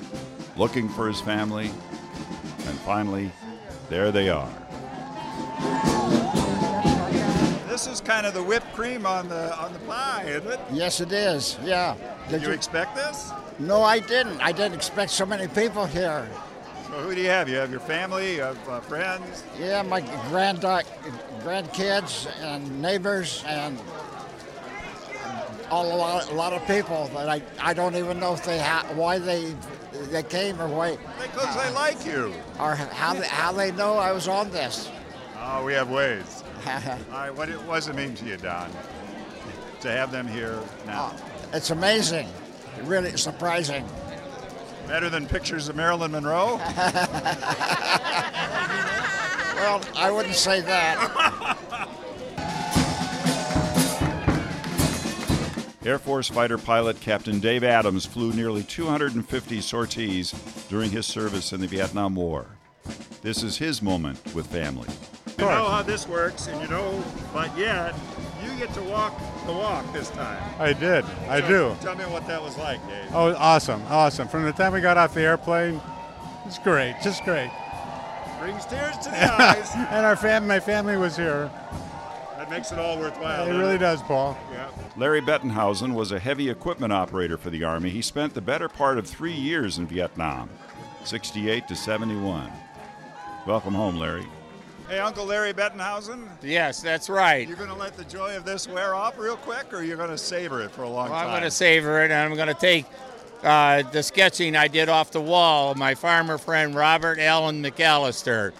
looking 0.57 0.89
for 0.89 1.07
his 1.07 1.21
family, 1.21 1.67
and 1.67 2.79
finally, 2.79 3.31
there 3.89 4.11
they 4.11 4.29
are. 4.29 4.49
This 7.67 7.87
is 7.87 8.01
kind 8.01 8.25
of 8.25 8.33
the 8.33 8.43
whipped 8.43 8.71
cream 8.73 9.05
on 9.05 9.27
the 9.29 9.55
on 9.57 9.73
the 9.73 9.79
pie, 9.79 10.25
isn't 10.27 10.47
it? 10.47 10.59
Yes, 10.71 11.01
it 11.01 11.11
is. 11.11 11.57
Yeah. 11.63 11.95
Did 12.29 12.43
you 12.43 12.51
expect 12.51 12.95
this? 12.95 13.31
No, 13.59 13.81
I 13.81 13.99
didn't. 13.99 14.39
I 14.41 14.51
didn't 14.51 14.75
expect 14.75 15.11
so 15.11 15.25
many 15.25 15.47
people 15.47 15.85
here. 15.85 16.27
So 16.87 16.93
who 16.99 17.15
do 17.15 17.21
you 17.21 17.29
have? 17.29 17.49
You 17.49 17.55
have 17.55 17.71
your 17.71 17.79
family, 17.79 18.35
you 18.35 18.41
have 18.41 18.69
uh, 18.69 18.79
friends. 18.81 19.43
Yeah, 19.59 19.81
my 19.81 20.01
grand 20.29 20.59
grandkids 20.61 22.27
and 22.41 22.81
neighbors 22.81 23.43
and 23.47 23.79
all 23.79 24.02
a 25.71 25.81
lot, 25.83 26.29
a 26.29 26.33
lot 26.33 26.53
of 26.53 26.65
people 26.67 27.07
that 27.13 27.29
I, 27.29 27.41
I 27.59 27.73
don't 27.73 27.95
even 27.95 28.19
know 28.19 28.33
if 28.33 28.43
they 28.43 28.59
ha- 28.59 28.85
why 28.95 29.17
they 29.19 29.55
they 30.11 30.23
came 30.23 30.59
or 30.61 30.67
why 30.67 30.97
Because 31.21 31.55
they 31.55 31.69
like 31.73 32.05
you. 32.05 32.33
or 32.59 32.75
how 32.75 33.13
they, 33.13 33.27
how 33.27 33.51
they 33.51 33.71
know 33.71 33.97
I 33.97 34.11
was 34.11 34.27
on 34.27 34.49
this. 34.51 34.89
Oh, 35.39 35.63
we 35.63 35.73
have 35.73 35.89
ways. 35.89 36.43
All 36.67 36.71
right, 37.11 37.31
what, 37.31 37.49
it, 37.49 37.65
does 37.67 37.87
it 37.87 37.95
mean 37.95 38.15
to 38.15 38.25
you, 38.25 38.37
Don, 38.37 38.71
to 39.81 39.91
have 39.91 40.11
them 40.11 40.27
here 40.27 40.59
now? 40.85 41.11
Oh, 41.13 41.21
it's 41.53 41.69
amazing, 41.71 42.27
really 42.83 43.15
surprising. 43.17 43.85
Better 44.87 45.09
than 45.09 45.27
pictures 45.27 45.69
of 45.69 45.75
Marilyn 45.75 46.11
Monroe? 46.11 46.59
Well, 49.55 49.81
I 49.95 50.11
wouldn't 50.11 50.35
say 50.35 50.59
that. 50.59 51.52
Air 55.85 55.99
Force 55.99 56.29
fighter 56.29 56.57
pilot 56.57 56.99
Captain 57.01 57.39
Dave 57.39 57.63
Adams 57.63 58.05
flew 58.05 58.31
nearly 58.31 58.63
250 58.63 59.59
sorties 59.61 60.31
during 60.69 60.89
his 60.91 61.05
service 61.05 61.51
in 61.51 61.59
the 61.59 61.67
Vietnam 61.67 62.15
War. 62.15 62.45
This 63.21 63.43
is 63.43 63.57
his 63.57 63.81
moment 63.81 64.19
with 64.33 64.47
family. 64.47 64.87
You 65.37 65.45
know 65.45 65.65
how 65.69 65.81
this 65.81 66.07
works, 66.07 66.47
and 66.47 66.61
you 66.61 66.67
know, 66.69 67.03
but 67.33 67.55
yet 67.57 67.93
you 68.43 68.57
get 68.57 68.73
to 68.75 68.81
walk 68.83 69.17
the 69.45 69.51
walk 69.51 69.91
this 69.91 70.09
time. 70.11 70.41
I 70.59 70.71
did. 70.73 71.03
I 71.27 71.41
So, 71.41 71.47
do. 71.47 71.75
Tell 71.81 71.95
me 71.95 72.05
what 72.05 72.27
that 72.27 72.41
was 72.41 72.57
like, 72.57 72.85
Dave. 72.87 73.09
Oh, 73.13 73.33
awesome, 73.35 73.81
awesome. 73.89 74.27
From 74.29 74.43
the 74.43 74.51
time 74.53 74.71
we 74.73 74.79
got 74.81 74.97
off 74.97 75.13
the 75.13 75.21
airplane, 75.21 75.81
it's 76.45 76.59
great, 76.59 76.95
just 77.03 77.23
great. 77.25 77.51
Brings 78.39 78.65
tears 78.65 78.97
to 78.99 79.09
the 79.09 79.33
eyes. 79.41 79.69
and 79.75 80.05
our 80.05 80.15
fam, 80.15 80.47
my 80.47 80.59
family 80.59 80.95
was 80.97 81.17
here. 81.17 81.49
That 82.53 82.59
makes 82.59 82.71
it 82.71 82.77
all 82.77 82.99
worthwhile. 82.99 83.45
It 83.45 83.47
doesn't 83.47 83.59
really 83.59 83.77
does, 83.79 84.03
Paul. 84.03 84.37
Yeah. 84.51 84.69
Larry 84.95 85.21
Bettenhausen 85.21 85.95
was 85.95 86.11
a 86.11 86.19
heavy 86.19 86.51
equipment 86.51 86.93
operator 86.93 87.35
for 87.35 87.49
the 87.49 87.63
Army. 87.63 87.89
He 87.89 88.03
spent 88.03 88.35
the 88.35 88.41
better 88.41 88.69
part 88.69 88.99
of 88.99 89.07
three 89.07 89.33
years 89.33 89.79
in 89.79 89.87
Vietnam, 89.87 90.51
68 91.03 91.67
to 91.67 91.75
71. 91.75 92.51
Welcome 93.47 93.73
home, 93.73 93.97
Larry. 93.97 94.27
Hey, 94.87 94.99
Uncle 94.99 95.25
Larry 95.25 95.51
Bettenhausen. 95.51 96.27
Yes, 96.43 96.79
that's 96.79 97.09
right. 97.09 97.47
You're 97.47 97.57
going 97.57 97.69
to 97.69 97.75
let 97.75 97.97
the 97.97 98.05
joy 98.05 98.37
of 98.37 98.45
this 98.45 98.67
wear 98.67 98.93
off 98.93 99.17
real 99.17 99.37
quick, 99.37 99.73
or 99.73 99.81
you're 99.81 99.97
going 99.97 100.11
to 100.11 100.17
savor 100.19 100.61
it 100.61 100.69
for 100.69 100.83
a 100.83 100.89
long 100.89 101.09
Well, 101.09 101.17
I'm 101.17 101.29
going 101.29 101.41
to 101.41 101.49
savor 101.49 102.03
it, 102.03 102.11
and 102.11 102.13
I'm 102.13 102.35
going 102.35 102.49
to 102.49 102.53
take 102.53 102.85
uh, 103.41 103.81
the 103.81 104.03
sketching 104.03 104.55
I 104.55 104.67
did 104.67 104.89
off 104.89 105.09
the 105.09 105.21
wall. 105.21 105.71
of 105.71 105.77
My 105.77 105.95
farmer 105.95 106.37
friend 106.37 106.75
Robert 106.75 107.17
Allen 107.17 107.63
McAllister. 107.63 108.53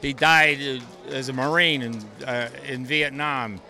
He 0.00 0.12
died 0.12 0.82
as 1.08 1.28
a 1.28 1.32
Marine 1.32 1.82
in 1.82 2.04
uh, 2.26 2.48
in 2.66 2.86
Vietnam. 2.86 3.60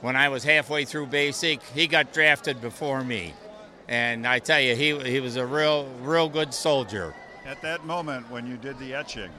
When 0.00 0.16
I 0.16 0.28
was 0.28 0.44
halfway 0.44 0.84
through 0.84 1.06
basic, 1.06 1.62
he 1.74 1.86
got 1.86 2.12
drafted 2.12 2.60
before 2.60 3.02
me, 3.02 3.34
and 3.88 4.26
I 4.26 4.38
tell 4.38 4.60
you, 4.60 4.76
he 4.76 4.98
he 4.98 5.20
was 5.20 5.36
a 5.36 5.44
real 5.44 5.86
real 6.02 6.28
good 6.28 6.54
soldier. 6.54 7.14
At 7.44 7.62
that 7.62 7.84
moment 7.84 8.30
when 8.30 8.46
you 8.46 8.56
did 8.56 8.78
the 8.78 8.94
etching, 8.94 9.30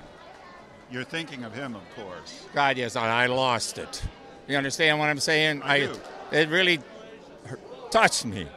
you're 0.91 1.03
thinking 1.03 1.43
of 1.43 1.53
him, 1.53 1.75
of 1.75 1.95
course. 1.95 2.45
God, 2.53 2.77
yes, 2.77 2.95
I 2.95 3.27
lost 3.27 3.77
it. 3.77 4.01
You 4.47 4.57
understand 4.57 4.97
what 4.97 5.09
I'm 5.09 5.19
saying? 5.19 5.61
I 5.61 5.81
do. 5.81 5.99
It 6.31 6.49
really 6.49 6.79
touched 7.91 8.25
me. 8.25 8.47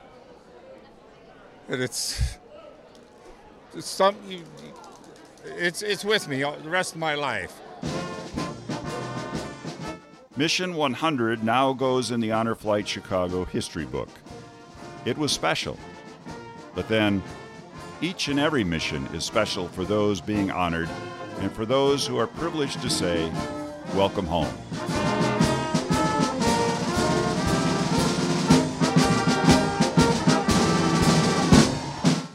And 1.68 1.82
it's, 1.82 2.38
it's 3.74 3.86
something. 3.86 4.30
You, 4.30 4.42
it's 5.44 5.82
it's 5.82 6.04
with 6.04 6.28
me 6.28 6.42
the 6.42 6.68
rest 6.68 6.94
of 6.94 6.98
my 6.98 7.14
life. 7.14 7.60
Mission 10.36 10.74
100 10.74 11.44
now 11.44 11.72
goes 11.72 12.10
in 12.10 12.20
the 12.20 12.32
Honor 12.32 12.54
Flight 12.54 12.88
Chicago 12.88 13.44
history 13.44 13.84
book. 13.84 14.08
It 15.04 15.18
was 15.18 15.30
special. 15.30 15.78
But 16.74 16.88
then, 16.88 17.22
each 18.00 18.28
and 18.28 18.40
every 18.40 18.64
mission 18.64 19.06
is 19.08 19.24
special 19.24 19.68
for 19.68 19.84
those 19.84 20.20
being 20.20 20.50
honored 20.50 20.88
and 21.40 21.52
for 21.52 21.66
those 21.66 22.06
who 22.06 22.18
are 22.18 22.26
privileged 22.26 22.80
to 22.80 22.90
say, 22.90 23.30
Welcome 23.94 24.26
home. 24.26 25.01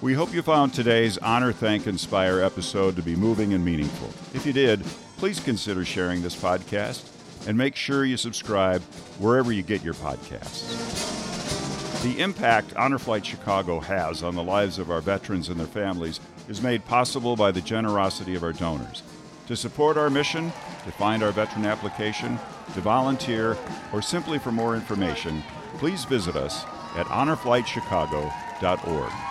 We 0.07 0.13
hope 0.13 0.33
you 0.33 0.41
found 0.41 0.73
today's 0.73 1.17
Honor, 1.17 1.51
Thank, 1.51 1.85
Inspire 1.85 2.39
episode 2.39 2.95
to 2.95 3.01
be 3.01 3.13
moving 3.13 3.53
and 3.53 3.65
meaningful. 3.65 4.07
If 4.33 4.45
you 4.45 4.53
did, 4.53 4.81
please 5.17 5.41
consider 5.41 5.83
sharing 5.83 6.21
this 6.21 6.33
podcast 6.33 7.05
and 7.45 7.57
make 7.57 7.75
sure 7.75 8.05
you 8.05 8.15
subscribe 8.15 8.81
wherever 9.19 9.51
you 9.51 9.63
get 9.63 9.83
your 9.83 9.95
podcasts. 9.95 10.63
The 12.03 12.21
impact 12.21 12.73
Honor 12.77 12.99
Flight 12.99 13.25
Chicago 13.25 13.81
has 13.81 14.23
on 14.23 14.35
the 14.35 14.43
lives 14.43 14.79
of 14.79 14.89
our 14.89 15.01
veterans 15.01 15.49
and 15.49 15.59
their 15.59 15.67
families 15.67 16.21
is 16.47 16.61
made 16.61 16.85
possible 16.85 17.35
by 17.35 17.51
the 17.51 17.59
generosity 17.59 18.35
of 18.35 18.43
our 18.43 18.53
donors. 18.53 19.03
To 19.47 19.57
support 19.57 19.97
our 19.97 20.09
mission, 20.09 20.53
to 20.85 20.91
find 20.93 21.21
our 21.21 21.33
veteran 21.33 21.65
application, 21.65 22.39
to 22.75 22.79
volunteer, 22.79 23.57
or 23.91 24.01
simply 24.01 24.39
for 24.39 24.53
more 24.53 24.73
information, 24.73 25.43
please 25.79 26.05
visit 26.05 26.37
us 26.37 26.63
at 26.95 27.07
honorflightchicago.org. 27.07 29.26